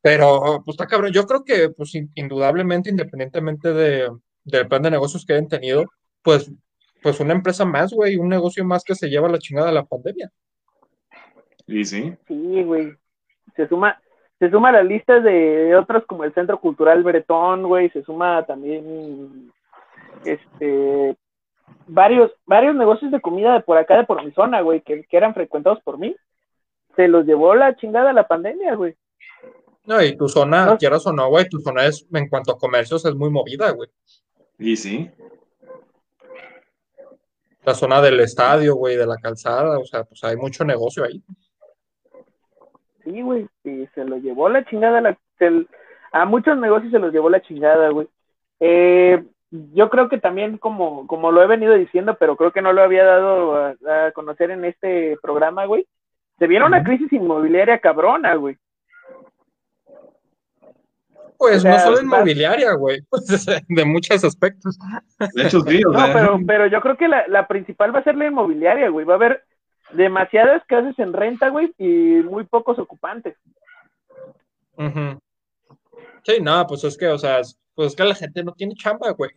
[0.02, 1.12] Pero, pues está cabrón.
[1.12, 4.10] Yo creo que, pues in- indudablemente, independientemente de,
[4.44, 5.86] del plan de negocios que hayan tenido,
[6.22, 6.52] pues,
[7.02, 9.86] pues una empresa más, güey, un negocio más que se lleva la chingada de la
[9.86, 10.32] pandemia.
[11.68, 12.14] y sí.
[12.28, 12.94] Sí, güey.
[13.56, 14.02] Se suma,
[14.40, 17.90] se suma a la lista de otros como el Centro Cultural Bretón, güey.
[17.92, 19.52] Se suma también,
[20.26, 21.16] este,
[21.88, 25.18] varios, varios negocios de comida de por acá, de por mi zona, güey, que, que
[25.18, 26.16] eran frecuentados por mí.
[26.96, 28.96] Se los llevó la chingada la pandemia, güey.
[29.86, 30.78] No, y tu zona, No.
[30.78, 33.90] quieras o no, güey, tu zona es, en cuanto a comercios, es muy movida, güey.
[34.60, 35.10] Y sí.
[37.64, 41.22] La zona del estadio, güey, de la calzada, o sea, pues hay mucho negocio ahí.
[43.04, 45.02] Sí, güey, y se lo llevó la chingada.
[45.02, 45.66] La, se-
[46.12, 48.08] a muchos negocios se los llevó la chingada, güey.
[48.60, 52.74] Eh, yo creo que también, como, como lo he venido diciendo, pero creo que no
[52.74, 53.76] lo había dado a,
[54.08, 55.88] a conocer en este programa, güey.
[56.38, 58.58] Se viene una crisis inmobiliaria cabrona, güey.
[61.40, 64.78] Pues O sea, no solo inmobiliaria, güey, pues, de muchos aspectos.
[65.34, 65.82] De hecho, sí.
[65.86, 68.90] O No, pero, pero yo creo que la, la principal va a ser la inmobiliaria,
[68.90, 69.06] güey.
[69.06, 69.44] Va a haber
[69.94, 73.38] demasiadas casas en renta, güey, y muy pocos ocupantes.
[74.76, 75.18] Ujú.
[76.24, 78.76] Sí, no, pues es que, o sea, es- pues es que la gente no tiene
[78.76, 79.32] chamba, güey.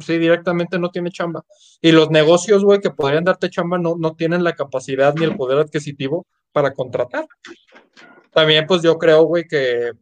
[0.00, 1.42] Sí, directamente no tiene chamba.
[1.80, 5.36] Y los negocios, güey, que podrían darte chamba no, no tienen la capacidad ni el
[5.36, 7.24] poder adquisitivo para contratar.
[8.32, 9.92] También, pues yo creo, güey, que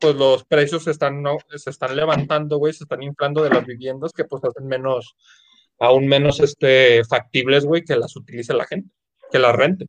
[0.00, 3.64] pues los precios se están, no, se están levantando, güey, se están inflando de las
[3.64, 5.16] viviendas que pues hacen menos,
[5.78, 8.90] aún menos este, factibles, güey, que las utilice la gente,
[9.30, 9.86] que las rente.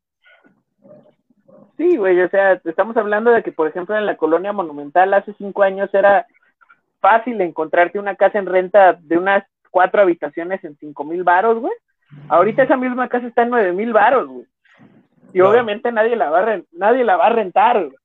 [1.77, 5.33] Sí, güey, o sea, estamos hablando de que, por ejemplo, en la colonia monumental hace
[5.37, 6.25] cinco años era
[6.99, 11.73] fácil encontrarte una casa en renta de unas cuatro habitaciones en cinco mil varos, güey.
[12.29, 14.45] Ahorita esa misma casa está en nueve mil varos, güey.
[15.33, 17.97] Y obviamente nadie la va a nadie la va a rentar, güey.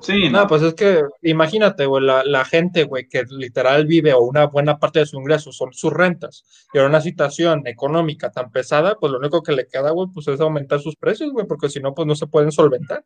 [0.00, 0.46] Sí, No, no.
[0.46, 4.78] pues es que imagínate, güey, la, la gente, güey, que literal vive o una buena
[4.78, 9.12] parte de su ingreso son sus rentas y en una situación económica tan pesada, pues
[9.12, 11.94] lo único que le queda, güey, pues es aumentar sus precios, güey, porque si no,
[11.94, 13.04] pues no se pueden solventar.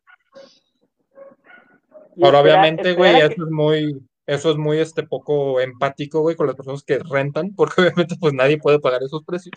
[2.15, 6.47] Y Ahora, obviamente, güey, eso es muy, eso es muy, este, poco empático, güey, con
[6.47, 9.53] las personas que rentan, porque obviamente, pues nadie puede pagar esos precios,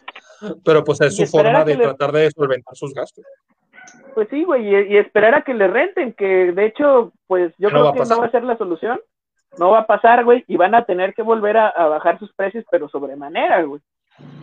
[0.64, 3.24] pero pues es Y su forma de le- tratar de solventar sus gastos.
[4.14, 7.70] Pues sí, güey, y, y esperar a que le renten, que de hecho, pues yo
[7.70, 8.16] No creo que pasar.
[8.16, 9.00] no va a ser la solución.
[9.58, 12.32] No va a pasar, güey, y van a tener que volver a, a bajar sus
[12.34, 13.80] precios, pero sobremanera, güey.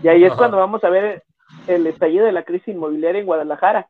[0.03, 0.37] Y ahí es Ajá.
[0.39, 1.23] cuando vamos a ver
[1.67, 3.87] el estallido de la crisis inmobiliaria en Guadalajara,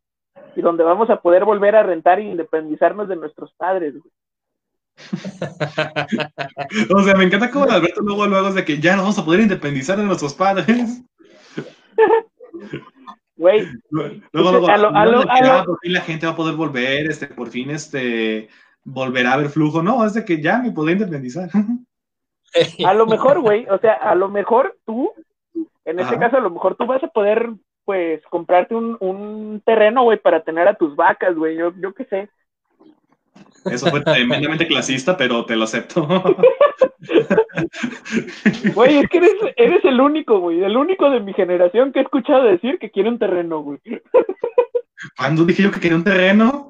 [0.56, 4.12] y donde vamos a poder volver a rentar e independizarnos de nuestros padres, güey.
[6.96, 9.26] O sea, me encanta cómo Alberto luego, luego es de que ya nos vamos a
[9.26, 11.04] poder independizar de nuestros padres.
[13.40, 15.94] Güey, Luego, luego, A lo- a lo- no, de que, a lo- ah, por fin
[15.94, 18.50] la gente va a poder volver, este, por fin este,
[18.84, 19.82] volverá a haber flujo.
[19.82, 21.50] No, es de que ya me podré independizar.
[22.86, 25.14] a lo mejor, güey, o sea, a lo mejor tú,
[25.86, 26.20] en este Ajá.
[26.20, 27.50] caso, a lo mejor tú vas a poder
[27.86, 31.56] pues, comprarte un, un terreno, güey, para tener a tus vacas, güey.
[31.56, 32.30] Yo, yo qué sé.
[33.72, 36.08] Eso fue tremendamente clasista, pero te lo acepto.
[38.74, 42.04] Güey, es que eres, eres el único, güey, el único de mi generación que he
[42.04, 43.80] escuchado decir que quiere un terreno, güey.
[45.18, 46.70] ¿Cuándo dije yo que quería un terreno?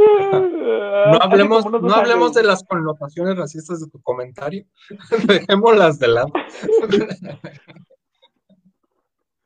[0.00, 4.64] No hablemos, no hablemos de las connotaciones racistas de tu comentario.
[5.26, 6.32] Dejémoslas de lado.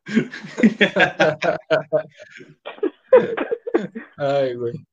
[4.17, 4.87] Ay, güey.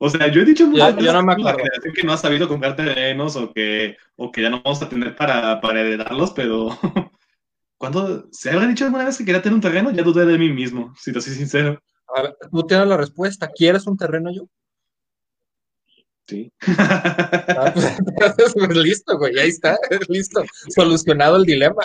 [0.00, 2.76] O sea, yo he dicho muchas veces no me que que no ha sabido comprar
[2.76, 6.68] terrenos o que, o que ya no vamos a tener para, para heredarlos, pero
[7.78, 10.50] cuando se habrá dicho alguna vez que quería tener un terreno, ya dudé de mí
[10.50, 11.82] mismo, si te soy sincero.
[12.14, 13.48] A ver, tú tienes la respuesta.
[13.48, 14.48] ¿Quieres un terreno yo?
[16.26, 16.52] Sí.
[16.66, 17.96] Ah, pues,
[18.54, 19.76] pues, listo, güey, ahí está,
[20.08, 20.42] listo.
[20.68, 21.82] Solucionado el dilema.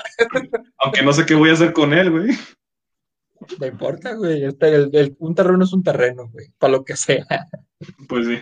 [0.80, 2.30] Aunque no sé qué voy a hacer con él, güey.
[3.60, 4.44] No importa, güey.
[4.46, 6.48] este, el- el- un terreno es un terreno, güey.
[6.58, 7.26] Para lo que sea.
[8.08, 8.38] Pues sí.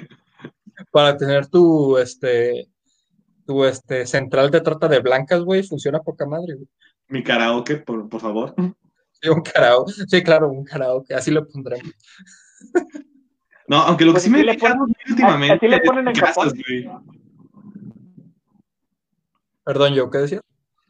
[0.91, 2.68] Para tener tu, este,
[3.45, 6.68] tu, este, central de trata de blancas, güey, funciona poca madre, güey.
[7.08, 8.56] Mi karaoke, por, por favor.
[9.22, 9.93] Sí, un karaoke.
[10.08, 11.14] Sí, claro, un karaoke.
[11.14, 11.91] Así lo pondremos.
[13.68, 16.36] No, aunque lo que Pues sí me le ponen- últimamente así le ponen en casas,
[16.36, 16.62] Japón.
[16.68, 16.89] güey.
[19.64, 20.41] Perdón, yo, ¿qué decía?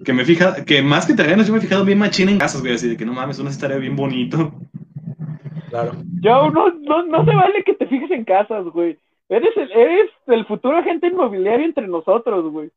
[0.04, 2.62] Que me fija, que más que terrenos, yo me he fijado bien machín en casas,
[2.62, 4.54] güey, así de que no mames, una estaría bien bonito.
[5.70, 5.94] Claro.
[6.22, 8.98] Yo, no, no, no se vale que te fijes en casas, güey.
[9.30, 12.70] Eres el, eres el futuro agente inmobiliario entre nosotros, güey.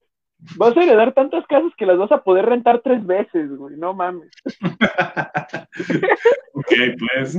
[0.57, 3.77] Vas a heredar tantas casas que las vas a poder rentar tres veces, güey.
[3.77, 4.31] No mames.
[6.57, 7.37] Ok, pues.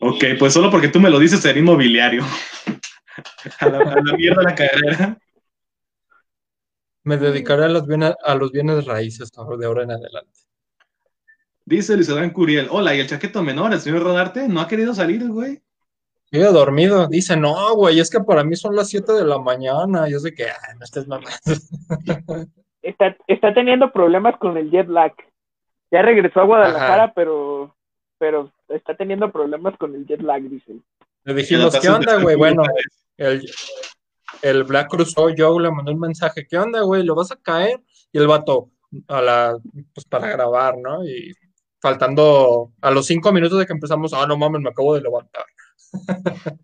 [0.00, 2.24] Ok, pues solo porque tú me lo dices ser inmobiliario.
[3.60, 5.16] A la, a la mierda la carrera.
[7.04, 10.32] Me dedicaré a los bienes, a los bienes raíces de ahora en adelante.
[11.66, 12.68] Dice Luis Curiel.
[12.70, 14.48] Hola, ¿y el chaqueto menor, el señor Rodarte?
[14.48, 15.62] ¿No ha querido salir, güey?
[16.30, 17.06] Yo he dormido.
[17.06, 20.08] Dice, no, güey, es que para mí son las 7 de la mañana.
[20.08, 21.30] Yo sé que, ay, no estés mamando.
[22.82, 25.14] Está, está teniendo problemas con el jet lag.
[25.90, 27.12] Ya regresó a Guadalajara, Ajá.
[27.14, 27.74] pero,
[28.18, 30.84] pero está teniendo problemas con el jet lag, dicen.
[31.24, 32.36] Le dijimos, ¿qué onda, güey?
[32.36, 32.62] Bueno,
[33.16, 33.42] el,
[34.42, 37.02] el Black Cruzó Joe le mandó un mensaje, ¿qué onda, güey?
[37.02, 37.82] ¿Lo vas a caer?
[38.12, 38.70] Y el vato,
[39.08, 39.58] a la,
[39.94, 41.04] pues para grabar, ¿no?
[41.04, 41.32] Y
[41.80, 45.44] faltando a los cinco minutos de que empezamos, ah, no mames, me acabo de levantar.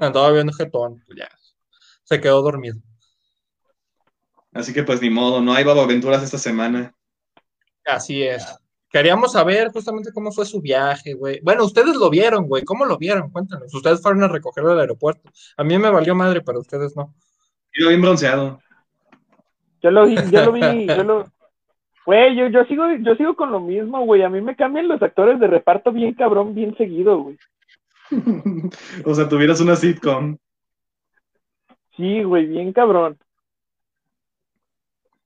[0.00, 1.28] Andaba viendo jetón, pues ya.
[2.04, 2.78] Se quedó dormido.
[4.52, 6.94] Así que pues ni modo, no hay aventuras esta semana.
[7.84, 8.44] Así es.
[8.92, 11.40] Queríamos saber justamente cómo fue su viaje, güey.
[11.42, 12.62] Bueno, ustedes lo vieron, güey.
[12.62, 13.30] ¿Cómo lo vieron?
[13.30, 13.72] Cuéntanos.
[13.74, 15.30] Ustedes fueron a recogerlo del aeropuerto.
[15.56, 17.14] A mí me valió madre, pero ustedes no.
[17.72, 18.60] Iba bien bronceado.
[19.82, 21.32] Yo lo vi, yo lo vi, yo lo.
[22.04, 24.22] Güey, yo, yo sigo, yo sigo con lo mismo, güey.
[24.22, 27.38] A mí me cambian los actores de reparto bien cabrón, bien seguido, güey.
[29.06, 30.36] o sea, tuvieras una sitcom.
[31.96, 33.16] Sí, güey, bien cabrón.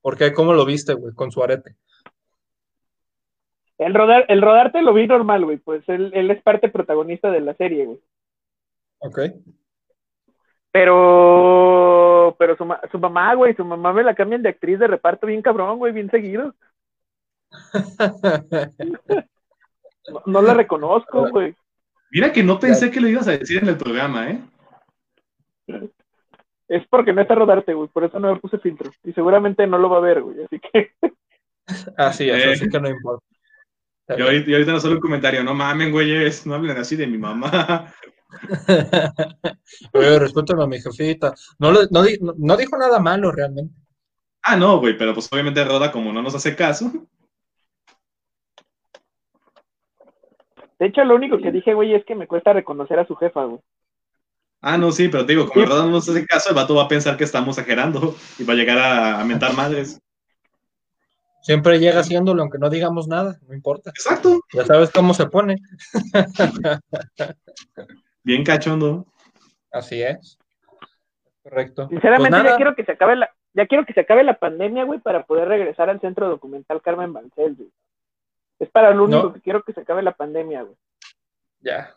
[0.01, 0.31] ¿Por qué?
[0.31, 1.13] ¿Cómo lo viste, güey?
[1.13, 1.75] Con su arete.
[3.77, 5.57] El rodar, el rodarte lo vi normal, güey.
[5.57, 7.99] Pues él, él es parte protagonista de la serie, güey.
[8.99, 9.19] Ok.
[10.71, 14.87] Pero, pero su, ma- su mamá, güey, su mamá me la cambian de actriz de
[14.87, 16.53] reparto bien cabrón, güey, bien seguido.
[20.11, 21.55] No, no la reconozco, güey.
[22.11, 24.39] Mira que no pensé que lo ibas a decir en el programa, ¿eh?
[26.67, 28.91] Es porque no está rodarte, güey, por eso no me puse filtro.
[29.03, 30.91] Y seguramente no lo va a ver, güey, así que.
[31.97, 32.51] Así es, Eh.
[32.53, 33.25] así que no importa.
[34.09, 37.07] Y ahorita, y ahorita no solo un comentario, no mamen, güeyes, no hablen así de
[37.07, 37.93] mi mamá.
[39.93, 41.33] Oye, respétame a mi jefita.
[41.59, 43.73] No, le- no, di- no- no dijo nada malo realmente.
[44.43, 46.91] Ah, no, güey, pero pues obviamente Roda, como no nos hace caso,
[50.79, 53.43] De hecho, lo único que dije, güey, es que me cuesta reconocer a su jefa,
[53.45, 53.59] güey.
[54.61, 55.67] Ah, no, sí, pero te digo, como Sí.
[55.69, 58.53] Roda no nos hace caso, el vato va a pensar que estamos exagerando y va
[58.53, 59.99] a llegar a, a mentar madres.
[61.47, 63.91] Siempre llega haciéndolo, aunque no digamos nada, no importa.
[63.91, 64.41] Exacto.
[64.53, 65.55] Ya sabes cómo se pone.
[68.21, 69.05] Bien cachondo.
[69.71, 70.37] Así es.
[71.43, 71.87] Correcto.
[71.87, 72.49] Sinceramente, Pues nada.
[72.51, 75.25] ya quiero que se acabe la, ya quiero que se acabe la pandemia, güey, para
[75.25, 77.71] poder regresar al centro documental Carmen Bancel, güey.
[78.59, 79.33] Es para lo único No.
[79.33, 80.75] que quiero que se acabe la pandemia, güey.
[81.61, 81.93] Ya.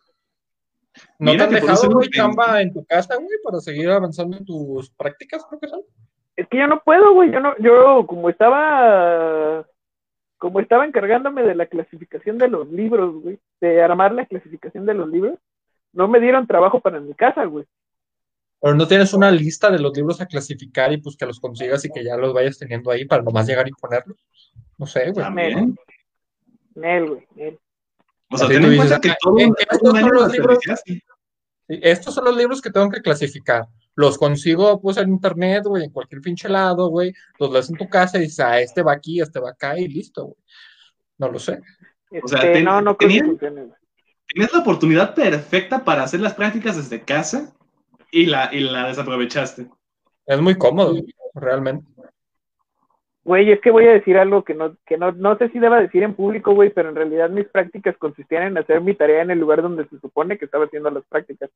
[1.19, 4.45] ¿No Mira te han dejado, güey, chamba en tu casa, güey, para seguir avanzando en
[4.45, 5.81] tus prácticas, creo que son?
[6.41, 7.31] Es que yo no puedo, güey.
[7.31, 9.67] Yo no, yo como estaba,
[10.39, 14.95] como estaba encargándome de la clasificación de los libros, güey, de armar la clasificación de
[14.95, 15.39] los libros,
[15.93, 17.67] no me dieron trabajo para mi casa, güey.
[18.59, 21.85] Pero no tienes una lista de los libros a clasificar y pues que los consigas
[21.85, 24.17] y que ya los vayas teniendo ahí para nomás llegar y ponerlos.
[24.79, 25.27] No sé, güey.
[26.75, 27.27] Nel, güey.
[27.35, 27.59] Nel.
[28.31, 30.27] O sea, ten en dices, cuenta que ah, todo un, estos un año son los
[30.29, 30.59] lo libros-
[31.83, 33.67] Estos son los libros que tengo que clasificar.
[33.95, 37.13] Los consigo pues en internet, güey, en cualquier pinche lado, güey.
[37.39, 39.87] Los lees en tu casa y dices, ah, este va aquí, este va acá y
[39.89, 40.37] listo, güey.
[41.19, 41.61] No lo sé.
[42.23, 42.97] O sea, Este, ten- no, no.
[42.97, 47.53] Tenías la oportunidad perfecta para hacer las prácticas desde casa
[48.11, 49.69] y la, y la desaprovechaste.
[50.27, 50.95] Es muy cómodo,
[51.35, 51.85] realmente.
[53.31, 55.81] Güey, es que voy a decir algo que no, que no, no sé si deba
[55.81, 59.31] decir en público, güey, pero en realidad mis prácticas consistían en hacer mi tarea en
[59.31, 61.49] el lugar donde se supone que estaba haciendo las prácticas.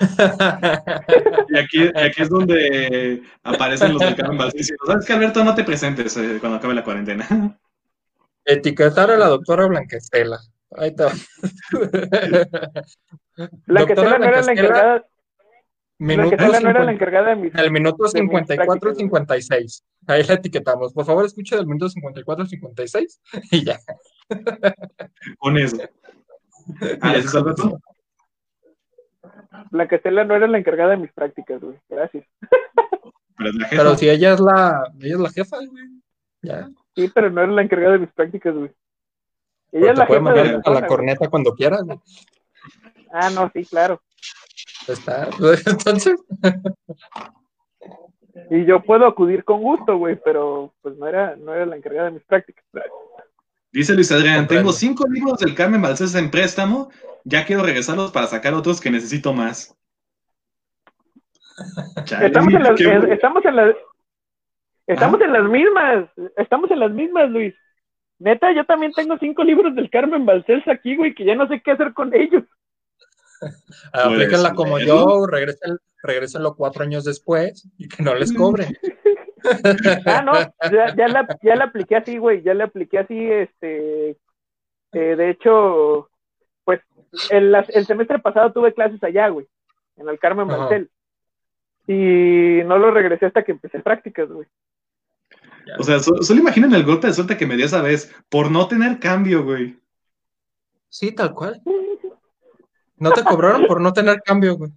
[1.50, 4.02] Y aquí, y aquí es donde aparecen los
[4.52, 5.44] diciendo, ¿sabes qué, Alberto?
[5.44, 7.24] No te presentes eh, cuando acabe la cuarentena.
[8.44, 10.40] Etiquetar a la doctora Blanquestela.
[10.72, 11.12] Ahí está.
[13.66, 15.06] La que Doctora no era la Blanquestela,
[15.98, 18.72] la minuto que no era la 50 encargada de mis del minuto de mis 54
[18.72, 19.84] al prácticas, 56.
[20.06, 20.92] Ahí la etiquetamos.
[20.92, 23.20] Por favor, escuche del minuto 54 al 56
[23.50, 23.78] y ya.
[25.38, 25.76] Con eso.
[27.00, 27.80] Ah, ¿ese es Alberto?
[29.70, 31.78] La Castela no era la encargada de mis prácticas, güey.
[31.88, 32.26] Gracias.
[33.38, 33.82] Pero es la jefa.
[33.82, 35.84] Pero si ella es la, ella es la jefa, güey.
[36.42, 36.68] Ya.
[36.94, 38.70] Sí, pero no era la encargada de mis prácticas, güey.
[39.70, 41.78] Pero Ella es te la puede jefa de mandar la a la corneta cuando quiera,
[41.80, 41.98] güey.
[43.10, 44.02] Ah, no, sí, claro.
[44.88, 45.28] Está.
[45.66, 46.18] Entonces,
[48.50, 52.06] Y yo puedo acudir con gusto, güey, pero pues no era, no era la encargada
[52.06, 52.64] de mis prácticas.
[53.70, 56.90] Dice Luis Adrián, tengo cinco libros del Carmen Balcés en préstamo,
[57.24, 59.76] ya quiero regresarlos para sacar otros que necesito más.
[62.04, 63.76] Chale, Estamos en las, estamos en las,
[64.86, 67.54] estamos en las mismas, estamos en las mismas, Luis.
[68.20, 71.60] Neta, yo también tengo cinco libros del Carmen Balcells aquí, güey, que ya no sé
[71.60, 72.44] qué hacer con ellos.
[73.92, 75.20] aplíquenla como leerlo.
[75.20, 78.68] yo, regresen, regrésenlo cuatro años después y que no les cobre.
[80.04, 80.32] Ah, no,
[80.70, 85.30] ya, ya la, ya la apliqué así, güey, ya la apliqué así, este, eh, de
[85.30, 86.10] hecho,
[86.64, 86.80] pues,
[87.30, 89.46] el, las- el semestre pasado tuve clases allá, güey,
[89.96, 90.58] en el Carmen Ajá.
[90.64, 90.90] Balcells.
[91.86, 94.48] Y no lo regresé hasta que empecé prácticas, güey.
[95.78, 98.50] O sea, so- solo imaginen el golpe de suerte que me dio esa vez por
[98.50, 99.78] no tener cambio, güey.
[100.88, 101.62] Sí, tal cual.
[102.98, 104.70] No te cobraron por no tener cambio, güey.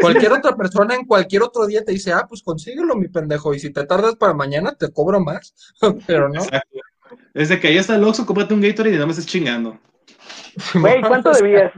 [0.00, 3.60] Cualquier otra persona en cualquier otro día te dice, ah, pues consíguelo, mi pendejo, y
[3.60, 5.54] si te tardas para mañana te cobro más,
[6.06, 6.42] pero no.
[6.42, 6.80] Exacto.
[7.32, 9.78] Es de que ahí está el Oxxo, cómprate un Gatorade y no me estés chingando.
[10.74, 11.72] Güey, ¿cuánto debías?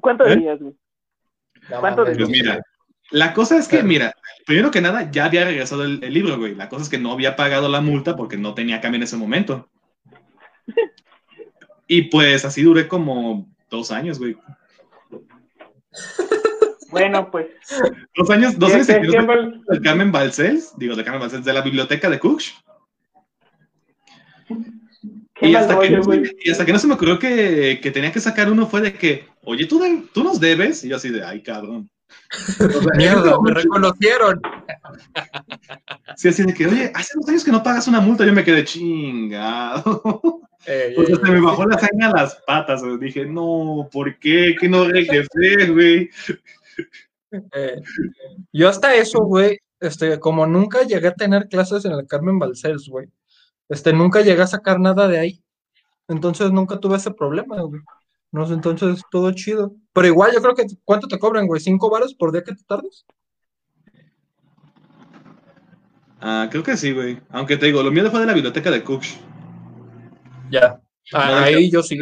[0.00, 0.30] ¿Cuánto ¿Eh?
[0.30, 0.74] debías, güey?
[1.68, 2.30] ¿Cuánto mames, Pues debías?
[2.30, 2.62] mira,
[3.10, 4.14] la cosa es que, mira,
[4.46, 6.54] primero que nada, ya había regresado el, el libro, güey.
[6.54, 9.16] La cosa es que no había pagado la multa porque no tenía cambio en ese
[9.16, 9.68] momento.
[11.86, 14.36] Y pues así duré como dos años, güey.
[16.90, 17.46] Bueno, pues.
[18.16, 19.12] Dos años, dos ¿qué- años
[19.68, 22.54] del Carmen Balcells, digo, de Carmen Balcells, de la biblioteca de Cooks.
[25.34, 28.12] qué Y hasta, que no, y hasta que no se me ocurrió que, que tenía
[28.12, 30.84] que sacar uno fue de que, oye, tú, de- tú nos debes.
[30.84, 31.90] Y yo así de, ay, cabrón.
[32.96, 34.40] Mierda, me reconocieron.
[36.14, 38.24] Sí, así de que, oye, hace dos años que no pagas una multa.
[38.24, 40.40] Yo me quedé chingado.
[40.66, 42.82] Eh, O sea, se me bajó la sangre a las patas.
[43.00, 44.56] Dije, no, ¿por qué?
[44.58, 46.10] Que no regresé, güey.
[47.52, 47.80] eh,
[48.52, 52.88] yo hasta eso, güey, este, como nunca llegué a tener clases en el Carmen Balcells,
[52.88, 53.08] güey,
[53.68, 55.42] este, nunca llegué a sacar nada de ahí.
[56.08, 57.80] Entonces nunca tuve ese problema, güey.
[58.30, 59.74] No sé, entonces todo chido.
[59.92, 61.60] Pero igual yo creo que, ¿cuánto te cobran, güey?
[61.60, 63.06] ¿Cinco varos por día que te tardes?
[66.20, 67.20] Ah, creo que sí, güey.
[67.30, 69.18] Aunque te digo, lo mío fue de la biblioteca de Cooks.
[70.50, 70.80] Ya.
[71.12, 71.98] Ah, ahí yo sí,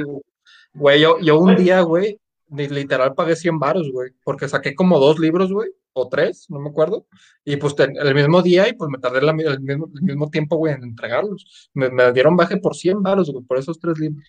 [0.75, 1.01] güey.
[1.01, 2.19] Yo, yo un día, güey,
[2.51, 6.59] li- literal pagué 100 varos, güey, porque saqué como dos libros, güey, o tres, no
[6.59, 7.07] me acuerdo,
[7.45, 10.57] y pues el mismo día y pues me tardé la el, mismo, el mismo tiempo,
[10.57, 11.71] güey, en entregarlos.
[11.75, 14.25] Me, me dieron baje por 100 varos, güey, por esos tres libros.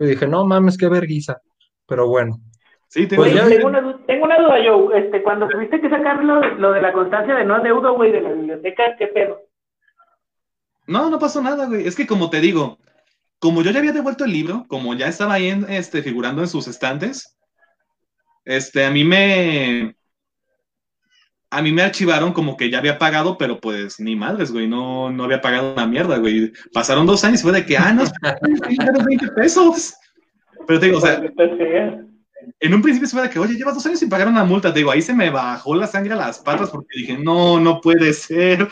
[0.00, 1.40] Y dije, no mames, qué vergüenza.
[1.86, 2.40] Pero bueno,
[2.90, 4.90] Sí, tengo Pues ya- tengo, una, tengo una duda, yo.
[4.94, 8.22] Este, cuando tuviste que sacar lo, lo de la constancia de no adeudo, güey, de
[8.22, 9.42] la biblioteca, ¿qué pedo?
[10.86, 11.86] No, no pasó nada, güey.
[11.86, 12.78] Es que como te digo,
[13.38, 16.48] como yo ya había devuelto el libro, como ya estaba ahí en, este, figurando en
[16.48, 17.36] sus estantes,
[18.44, 19.94] este, a mí me...
[21.50, 25.10] A mí me archivaron como que ya había pagado, pero pues ni madres, güey, no,
[25.10, 26.52] no había pagado una mierda, güey.
[26.74, 28.04] Pasaron dos años y fue de que, ah, no,
[28.68, 29.94] eran 20 pesos.
[30.66, 31.22] Pero te digo, o sea,
[32.60, 34.72] en un principio fue de que, oye, llevas dos años sin pagar una multa.
[34.72, 37.80] Te digo, ahí se me bajó la sangre a las patas porque dije, no, no
[37.80, 38.68] puede ser.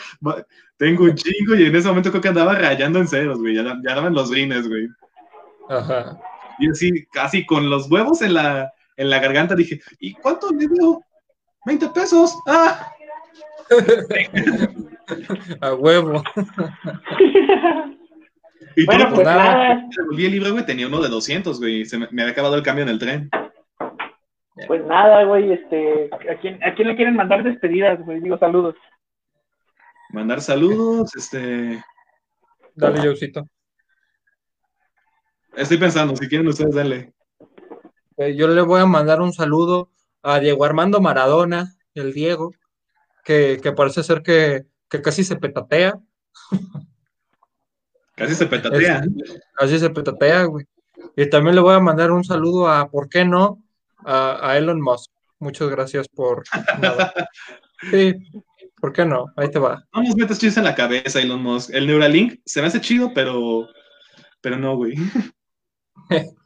[0.79, 3.55] Tengo un chingo y en ese momento creo que andaba rayando en ceros, güey.
[3.55, 4.89] Ya, ya daban los rines, güey.
[5.69, 6.19] ajá.
[6.59, 10.67] Y así, casi con los huevos en la, en la garganta dije, ¿y cuánto le
[10.69, 11.03] dio?
[11.67, 12.35] 20 pesos.
[12.47, 12.93] Ah,
[15.61, 16.23] A huevo.
[18.77, 21.85] Y Bueno, todo pues nada, devolví el libro, güey, tenía uno de 200, güey.
[21.85, 23.31] Se me, me había acabado el cambio en el tren.
[24.67, 28.21] pues nada, güey, este, ¿a quién, ¿a quién le quieren mandar despedidas, güey?
[28.21, 28.75] Digo, saludos.
[30.11, 31.83] Mandar saludos, este.
[32.75, 33.45] Dale, Jousito.
[35.55, 37.15] Estoy pensando, si quieren ustedes, dale.
[38.19, 39.91] Eh, yo le voy a mandar un saludo
[40.23, 42.53] a Diego Armando Maradona, el Diego,
[43.25, 45.99] que, que parece ser que, que casi se petatea,
[48.17, 49.05] Casi se petatea.
[49.55, 50.65] casi se petatea, güey.
[51.17, 53.63] Y también le voy a mandar un saludo a, ¿por qué no?
[54.05, 55.11] A, a Elon Musk.
[55.39, 56.45] Muchas gracias por...
[56.81, 57.13] nada.
[57.91, 58.15] Sí,
[58.81, 59.27] ¿por qué no?
[59.37, 59.85] Ahí te va.
[59.95, 61.71] No nos metas chistes en la cabeza, Elon Musk.
[61.75, 63.69] El Neuralink se me hace chido, pero.
[64.41, 64.95] Pero no, güey.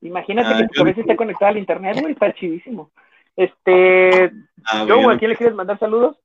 [0.00, 2.92] Imagínate Ah, que tu yo- cabeza esté conectada al internet, güey, está chidísimo.
[3.36, 4.30] Este,
[4.64, 6.16] Ah, Joe, güey, ¿a quién le quieres mandar saludos?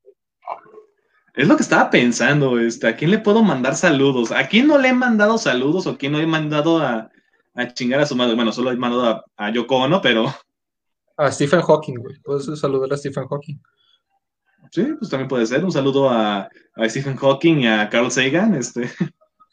[1.34, 4.30] Es lo que estaba pensando, este, ¿a quién le puedo mandar saludos?
[4.30, 7.10] ¿A quién no le he mandado saludos o a quién no he mandado a,
[7.54, 8.36] a chingar a su madre?
[8.36, 10.26] Bueno, solo he mandado a, a Yoko Ono, pero
[11.16, 12.18] A Stephen Hawking, güey.
[12.20, 13.56] Puedes saludar a Stephen Hawking.
[14.70, 15.64] sí, pues también puede ser.
[15.64, 18.90] Un saludo a, a Stephen Hawking y a Carl Sagan, este,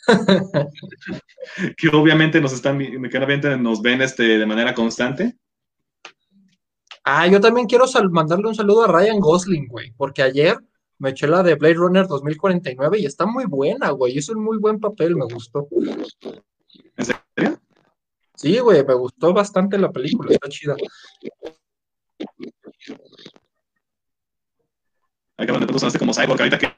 [1.77, 5.37] que obviamente nos están, obviamente nos ven este, de manera constante.
[7.03, 10.57] Ah, yo también quiero mandarle un saludo a Ryan Gosling, güey, porque ayer
[10.99, 14.17] me eché la de Blade Runner 2049 y está muy buena, güey.
[14.17, 15.67] Hizo un muy buen papel, me gustó.
[16.97, 17.59] ¿En serio?
[18.41, 20.75] Sí, güey, me gustó bastante la película, está chida.
[25.37, 26.75] Acá donde tú sonaste como Cyborg ahorita que,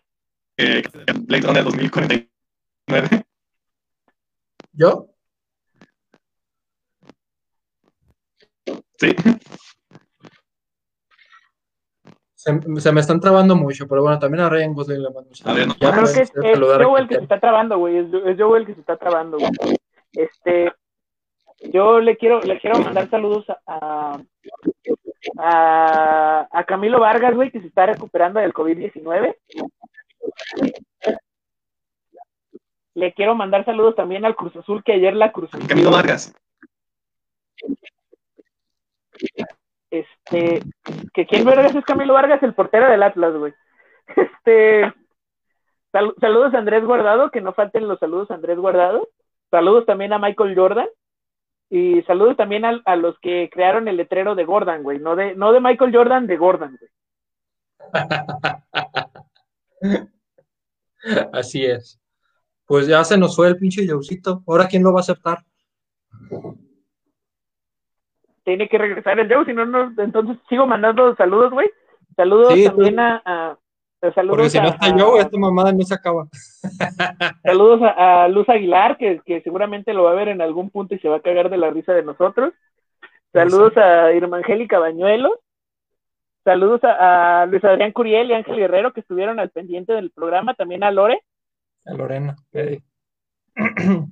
[0.57, 3.23] que, que Blade Runner 2049.
[4.73, 5.07] ¿Yo?
[8.97, 9.15] Sí.
[12.35, 15.35] Se, se me están trabando mucho, pero bueno, también a Ryan Gosling le mando un
[15.35, 15.53] saludo.
[15.53, 15.75] A ver, no.
[15.79, 17.97] Ya Creo que es, es saludar a Joe quien el que se está trabando, güey,
[17.99, 19.77] es, es Joe el que se está trabando, güey.
[20.11, 20.73] Este,
[21.71, 24.19] yo le quiero, le quiero mandar saludos a,
[25.37, 29.35] a, a Camilo Vargas, güey, que se está recuperando del COVID-19.
[32.95, 35.67] Le quiero mandar saludos también al Cruz Azul, que ayer la Cruz Azul.
[35.67, 36.33] Camilo Vargas.
[39.89, 40.61] Este,
[41.13, 43.53] que quién vergas es Camilo Vargas, el portero del Atlas, güey.
[44.15, 44.91] Este,
[45.91, 49.07] sal- saludos a Andrés Guardado, que no falten los saludos a Andrés Guardado.
[49.51, 50.87] Saludos también a Michael Jordan.
[51.75, 54.99] Y saludos también a, a los que crearon el letrero de Gordon, güey.
[54.99, 56.91] No de, no de Michael Jordan, de Gordon, güey.
[61.33, 61.99] Así es.
[62.67, 64.43] Pues ya se nos fue el pinche Jousito.
[64.45, 65.43] Ahora, ¿quién lo va a aceptar?
[68.43, 71.71] Tiene que regresar el Joe, si no, no, entonces sigo mandando saludos, güey.
[72.15, 73.57] Saludos Sí, también a,
[74.03, 76.27] a- saludos Porque si no a- está a- yo, esta mamada no se acaba.
[77.43, 80.93] Saludos a, a Luz Aguilar, que, que seguramente lo va a ver en algún punto
[80.95, 82.53] y se va a cagar de la risa de nosotros.
[83.31, 85.33] Saludos a Irma Angélica Bañuelos.
[86.43, 90.53] Saludos a, a Luis Adrián Curiel y Ángel Guerrero, que estuvieron al pendiente del programa.
[90.53, 91.21] También a Lore.
[91.85, 92.35] A Lorena.
[92.53, 92.81] ok.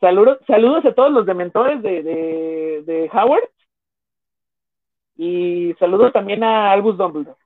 [0.00, 3.48] Saludos, saludos a todos los dementores de, de, de Howard.
[5.16, 7.38] Y saludos también a Albus Dumbledore.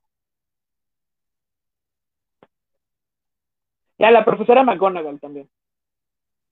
[3.99, 5.51] Y a la profesora McGonagall también.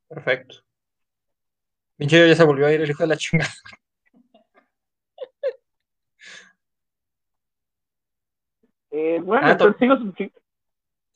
[0.09, 0.57] Perfecto.
[1.97, 3.51] Pinche ya se volvió a ir el hijo de la chingada.
[8.91, 10.33] Eh, bueno, Ah, entonces sigo, sí,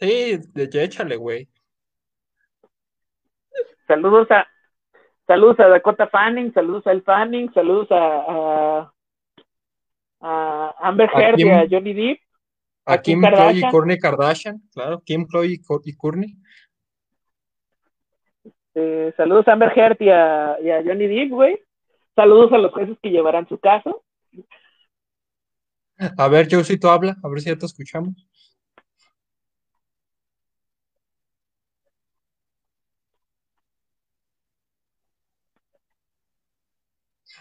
[0.00, 1.48] Sí, de- ya échale, güey.
[3.86, 4.46] saludos a
[5.26, 8.92] saludos a Dakota Fanning, saludos a El Fanning, saludos a, a,
[10.20, 12.20] a Amber Heard y a Johnny Depp,
[12.86, 13.70] A A Kim Kim, Chloe y Kardashian.
[13.70, 15.02] Kourtney Kardashian, claro.
[15.04, 16.36] Kim, Chloe y Kour- y Kourtney.
[18.74, 21.60] eh, saludos a Amber Heard y a, y a Johnny Depp, güey.
[22.14, 24.04] Saludos a los jueces que llevarán su caso.
[26.16, 28.26] A ver, Jousito habla, a ver si ya te escuchamos.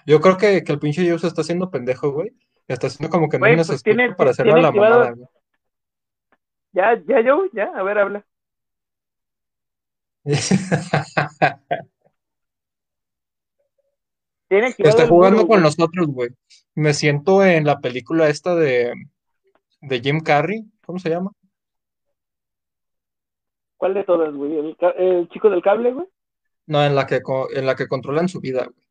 [0.06, 2.32] Yo creo que, que el pinche Joe se está haciendo pendejo, güey.
[2.70, 5.28] Está haciendo como que no pues tiene- para hacerle la activado- mamada, güey.
[6.72, 8.26] Ya, ya, yo, ya, a ver, habla.
[14.48, 16.30] Tiene Está jugando con nosotros, güey.
[16.76, 18.94] Me siento en la película esta de,
[19.82, 20.64] de Jim Carrey.
[20.86, 21.32] ¿Cómo se llama?
[23.78, 24.58] ¿Cuál de todas, güey?
[24.58, 26.08] ¿El, el chico del cable, güey?
[26.68, 27.22] No, en la que,
[27.56, 28.86] en la que controlan su vida, güey.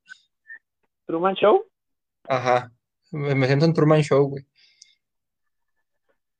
[1.06, 1.64] Truman Show.
[2.24, 2.72] Ajá.
[3.10, 4.44] Me, siento en Truman Show, güey.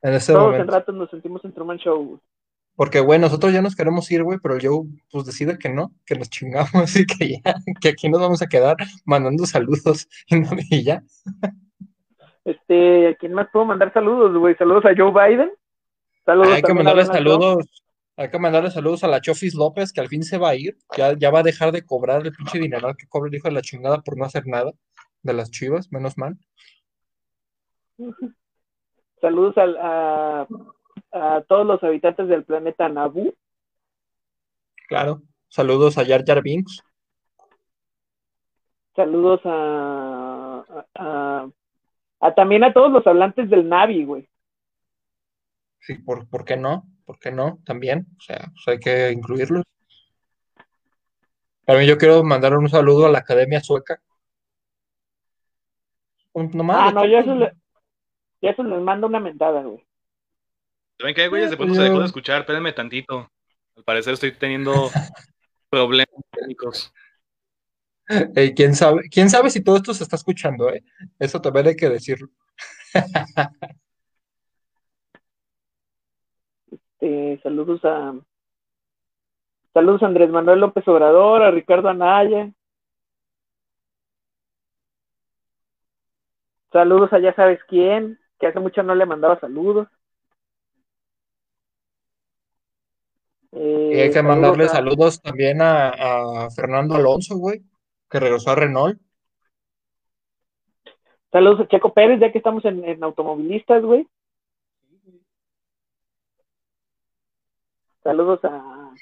[0.02, 0.72] En ese Todos en momento.
[0.72, 2.20] ratos nos sentimos en Truman Show, güey.
[2.76, 5.92] Porque, güey, nosotros ya nos queremos ir, güey, pero el Joe, pues decide que no,
[6.06, 10.38] que nos chingamos y que ya, que aquí nos vamos a quedar mandando saludos y,
[10.38, 11.02] no- y ya.
[12.44, 14.54] Este, ¿a quién más puedo mandar saludos, güey?
[14.54, 15.50] Saludos a Joe Biden.
[16.24, 17.82] Saludos Hay que mandarle saludos,
[18.16, 20.78] hay que mandarle saludos a la Chofis López, que al fin se va a ir,
[20.96, 23.54] ya, ya va a dejar de cobrar el pinche dineral que cobra el hijo de
[23.54, 24.70] la chingada por no hacer nada
[25.22, 26.36] de las chivas, menos mal.
[29.20, 30.46] Saludos al- a,
[31.12, 33.34] a todos los habitantes del planeta Naboo.
[34.88, 35.22] Claro.
[35.48, 36.82] Saludos a Jar Jar Binks.
[38.94, 41.48] Saludos a, a, a-
[42.20, 44.28] a también a todos los hablantes del Navi, güey.
[45.80, 46.84] Sí, ¿por, por qué no?
[47.04, 47.60] ¿Por qué no?
[47.64, 49.64] También, o sea, pues hay que incluirlos.
[51.64, 54.00] También yo quiero mandar un saludo a la Academia Sueca.
[56.43, 57.53] Nomás Ah, no, yo eso, le,
[58.41, 59.84] yo eso les mando una mentada, güey.
[60.99, 61.51] ¿Saben qué, güeyes?
[61.51, 63.30] De pronto se dejó de escuchar, espérenme tantito.
[63.76, 64.72] Al parecer estoy teniendo
[65.70, 66.93] problemas técnicos.
[68.34, 69.03] Ey, ¿quién sabe?
[69.11, 70.82] ¿Quién sabe si todo esto se está escuchando, eh?
[71.18, 72.28] Eso también hay que decirlo.
[77.01, 78.12] Eh, saludos a
[79.72, 82.53] saludos a Andrés Manuel López Obrador, a Ricardo Anaya.
[86.72, 89.88] Saludos a ya sabes quién, que hace mucho no le mandaba saludos.
[93.52, 95.88] Eh, Y hay que saludos mandarle a- saludos también a,
[96.44, 97.62] a Fernando Alonso, güey,
[98.10, 99.00] que regresó a Renault.
[101.32, 104.06] Saludos a Checo Pérez, ya que estamos en, en automovilistas, güey.
[108.02, 108.94] Saludos a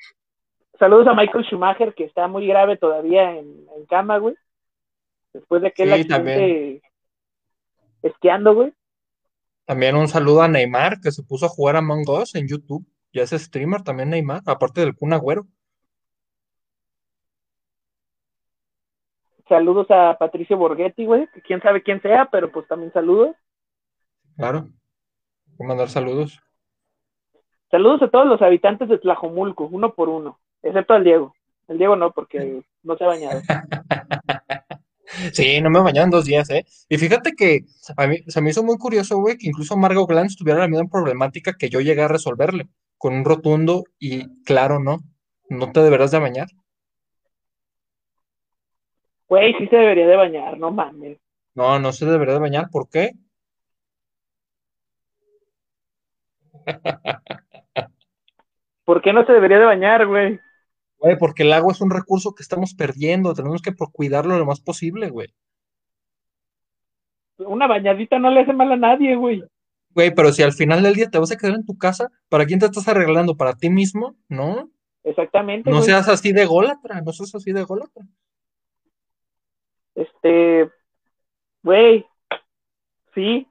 [0.78, 4.34] saludos a Michael Schumacher, que está muy grave todavía en, en cama, güey.
[5.32, 6.82] Después de aquel Sí, accidente
[8.02, 8.72] esquiando, güey.
[9.64, 12.86] También un saludo a Neymar, que se puso a jugar a Among Us en YouTube.
[13.12, 15.46] Ya es streamer también Neymar, aparte del Kun Agüero.
[19.48, 21.28] Saludos a Patricio Borghetti, güey.
[21.32, 23.36] que Quién sabe quién sea, pero pues también saludos.
[24.36, 24.68] Claro.
[25.48, 26.40] Hay que mandar saludos.
[27.70, 31.34] Saludos a todos los habitantes de Tlajomulco, uno por uno, excepto al Diego.
[31.68, 33.40] El Diego no, porque no se ha bañado.
[35.32, 36.64] Sí, no me bañaba en dos días, ¿eh?
[36.88, 37.60] Y fíjate que
[37.96, 40.88] a mí se me hizo muy curioso, güey, que incluso Margot Glantz tuviera la misma
[40.90, 44.98] problemática que yo llegué a resolverle, con un rotundo y claro, no,
[45.48, 46.48] no te deberás de bañar.
[49.28, 51.18] Güey, sí se debería de bañar, no mames.
[51.54, 53.12] No, no se debería de bañar, ¿por qué?
[58.84, 60.38] ¿Por qué no se debería de bañar, güey?
[60.98, 64.60] Güey, porque el agua es un recurso que estamos perdiendo, tenemos que cuidarlo lo más
[64.60, 65.28] posible, güey.
[67.38, 69.44] Una bañadita no le hace mal a nadie, güey.
[69.90, 72.46] Güey, pero si al final del día te vas a quedar en tu casa, ¿para
[72.46, 73.36] quién te estás arreglando?
[73.36, 74.16] ¿Para ti mismo?
[74.28, 74.70] No,
[75.04, 75.70] Exactamente.
[75.70, 75.86] no güey.
[75.86, 78.04] seas así de gólatra, no seas así de gólatra.
[79.94, 80.70] Este,
[81.62, 82.04] güey,
[83.14, 83.46] sí,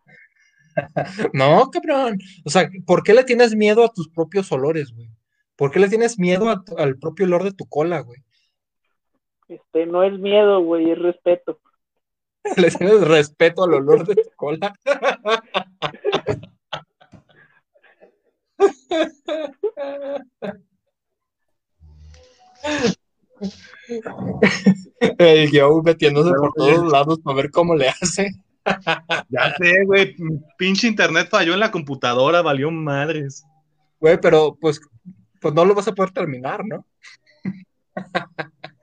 [1.34, 2.20] No, cabrón.
[2.44, 5.10] O sea, ¿por qué le tienes miedo a tus propios olores, güey?
[5.56, 8.20] ¿Por qué le tienes miedo a al propio olor de tu cola, güey?
[9.48, 11.60] este, no es miedo, güey, es respeto.
[12.58, 14.74] Le tienes respeto al olor de tu cola.
[25.20, 28.30] El Joe metiéndose por todos lados para ver cómo le hace.
[29.30, 30.16] Ya sé, güey.
[30.58, 33.46] Pinche internet falló en la computadora, valió madres.
[34.00, 34.82] Güey, pero pues,
[35.46, 36.88] pues no lo vas a poder terminar, ¿no?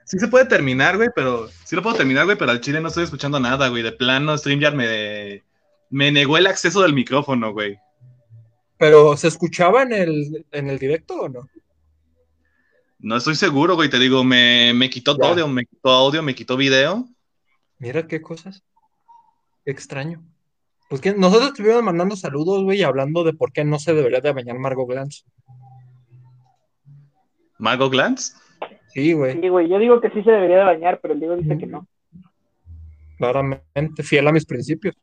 [0.04, 1.48] Sí se puede terminar, güey, pero.
[1.64, 3.82] Sí lo puedo terminar, güey, pero al chile no estoy escuchando nada, güey.
[3.82, 5.42] De plano, StreamYard me.
[5.90, 7.80] Me negó el acceso del micrófono, güey.
[8.78, 11.48] Pero ¿se escuchaba en el, en el directo o no?
[13.00, 13.90] No estoy seguro, güey.
[13.90, 15.30] Te digo, me, me quitó Ya.
[15.30, 17.08] audio, me quitó audio, me quitó video.
[17.80, 18.62] Mira qué cosas.
[19.64, 20.24] Qué extraño.
[20.88, 24.32] Pues que nosotros estuvimos mandando saludos, güey, hablando de por qué no se debería de
[24.32, 25.24] bañar Margot Glantz.
[27.62, 28.34] Margot Glantz.
[28.88, 31.36] Sí, güey, Sí, güey, yo digo que sí se debería de bañar, pero el Diego
[31.36, 31.86] dice que no.
[33.16, 34.96] claramente, fiel a mis principios.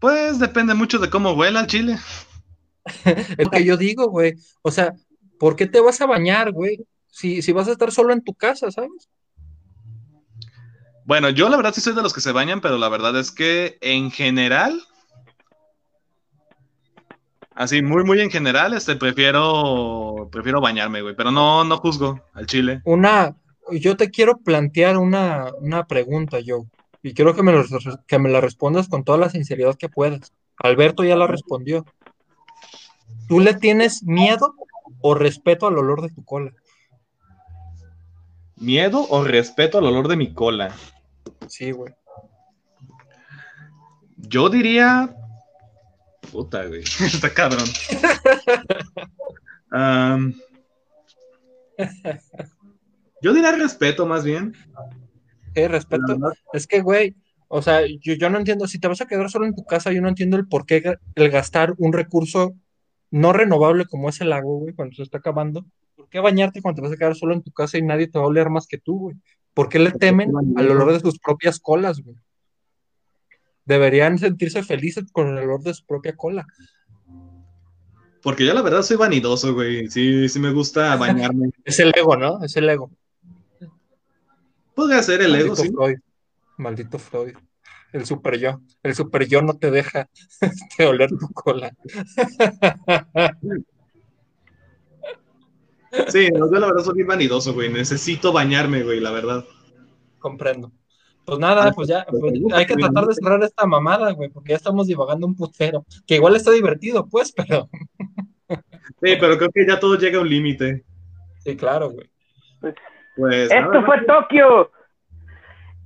[0.00, 1.98] Pues depende mucho de cómo huela el chile.
[3.04, 4.34] Es lo que yo digo, güey.
[4.62, 4.94] O sea,
[5.38, 6.84] ¿por qué te vas a bañar, güey?
[7.08, 9.08] Si, si vas a estar solo en tu casa, ¿sabes?
[11.04, 13.30] Bueno, yo la verdad sí soy de los que se bañan, pero la verdad es
[13.30, 14.82] que en general,
[17.56, 22.46] así muy muy en general, este prefiero prefiero bañarme, güey, pero no no juzgo al
[22.46, 22.80] chile.
[22.84, 23.34] Una,
[23.72, 26.66] yo te quiero plantear una, una pregunta, yo,
[27.02, 27.64] y quiero que me, lo-
[28.06, 30.32] que me la respondas con toda la sinceridad que puedas.
[30.58, 31.84] Alberto ya la respondió.
[33.28, 34.54] ¿Tú le tienes miedo
[35.00, 36.52] o respeto al olor de tu cola?
[38.56, 40.72] ¿Miedo o respeto al olor de mi cola?
[41.48, 41.92] Sí, güey.
[44.16, 45.14] Yo diría.
[46.32, 46.82] Puta, güey.
[47.00, 47.64] Está cabrón.
[49.70, 50.34] Am,
[53.22, 54.54] yo diría respeto, más bien.
[55.54, 56.18] ¿Qué respeto?
[56.52, 57.14] Es que, güey,
[57.48, 59.92] o sea, yo, yo no entiendo, si te vas a quedar solo en tu casa,
[59.92, 62.54] yo no entiendo el por qué el gastar un recurso
[63.10, 65.64] no renovable como es el agua, güey, cuando se está acabando.
[65.94, 68.18] ¿Por qué bañarte cuando te vas a quedar solo en tu casa y nadie te
[68.18, 69.16] va a oler más que tú, güey?
[69.54, 72.16] ¿Por qué le temen al olor de sus propias colas, güey?
[73.66, 76.46] Deberían sentirse felices con el olor de su propia cola.
[78.22, 79.88] Porque yo la verdad soy vanidoso, güey.
[79.88, 81.50] Sí, sí me gusta bañarme.
[81.64, 82.42] Es el ego, ¿no?
[82.42, 82.90] Es el ego.
[84.74, 85.72] Podría ser el ego, Maldito sí.
[85.72, 85.98] Freud.
[86.56, 87.34] Maldito Freud.
[87.92, 88.60] El super yo.
[88.82, 90.08] El super yo no te deja
[90.40, 91.72] este, oler tu cola.
[96.08, 97.72] Sí, yo la verdad soy bien vanidoso, güey.
[97.72, 99.44] Necesito bañarme, güey, la verdad.
[100.18, 100.72] Comprendo.
[101.26, 104.56] Pues nada, pues ya, pues hay que tratar de cerrar esta mamada, güey, porque ya
[104.56, 105.84] estamos divagando un putero.
[106.06, 107.68] Que igual está divertido, pues, pero.
[109.02, 110.84] Sí, pero creo que ya todo llega a un límite.
[111.38, 112.08] Sí, claro, güey.
[113.16, 113.50] Pues.
[113.50, 114.70] Esto nada, fue Tokio.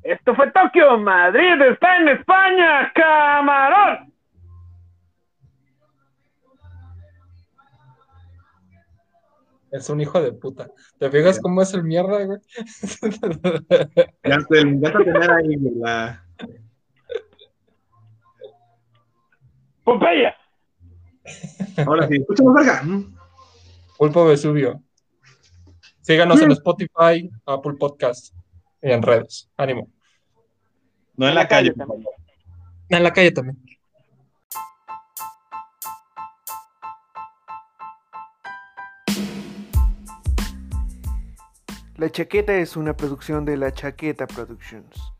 [0.03, 0.99] Esto fue Tokio.
[0.99, 2.93] Madrid está en España.
[2.95, 4.10] Camarón.
[9.71, 10.69] Es un hijo de puta.
[10.99, 12.39] ¿Te fijas cómo es el mierda, güey?
[14.25, 16.25] Ya te, ya te tener ahí, la.
[19.85, 20.37] Pompeya.
[21.87, 22.83] Ahora sí, escúchame, verga.
[22.83, 23.17] Mm.
[23.99, 24.83] Pulpo Vesubio.
[26.01, 28.35] Síganos en Spotify, Apple Podcast
[28.83, 29.49] y en redes.
[29.57, 29.91] Ánimo.
[31.17, 31.73] No en la calle.
[31.73, 32.05] también.
[32.89, 33.59] En la calle también.
[42.01, 45.13] La Chaqueta es una producción de La Chaqueta Productions.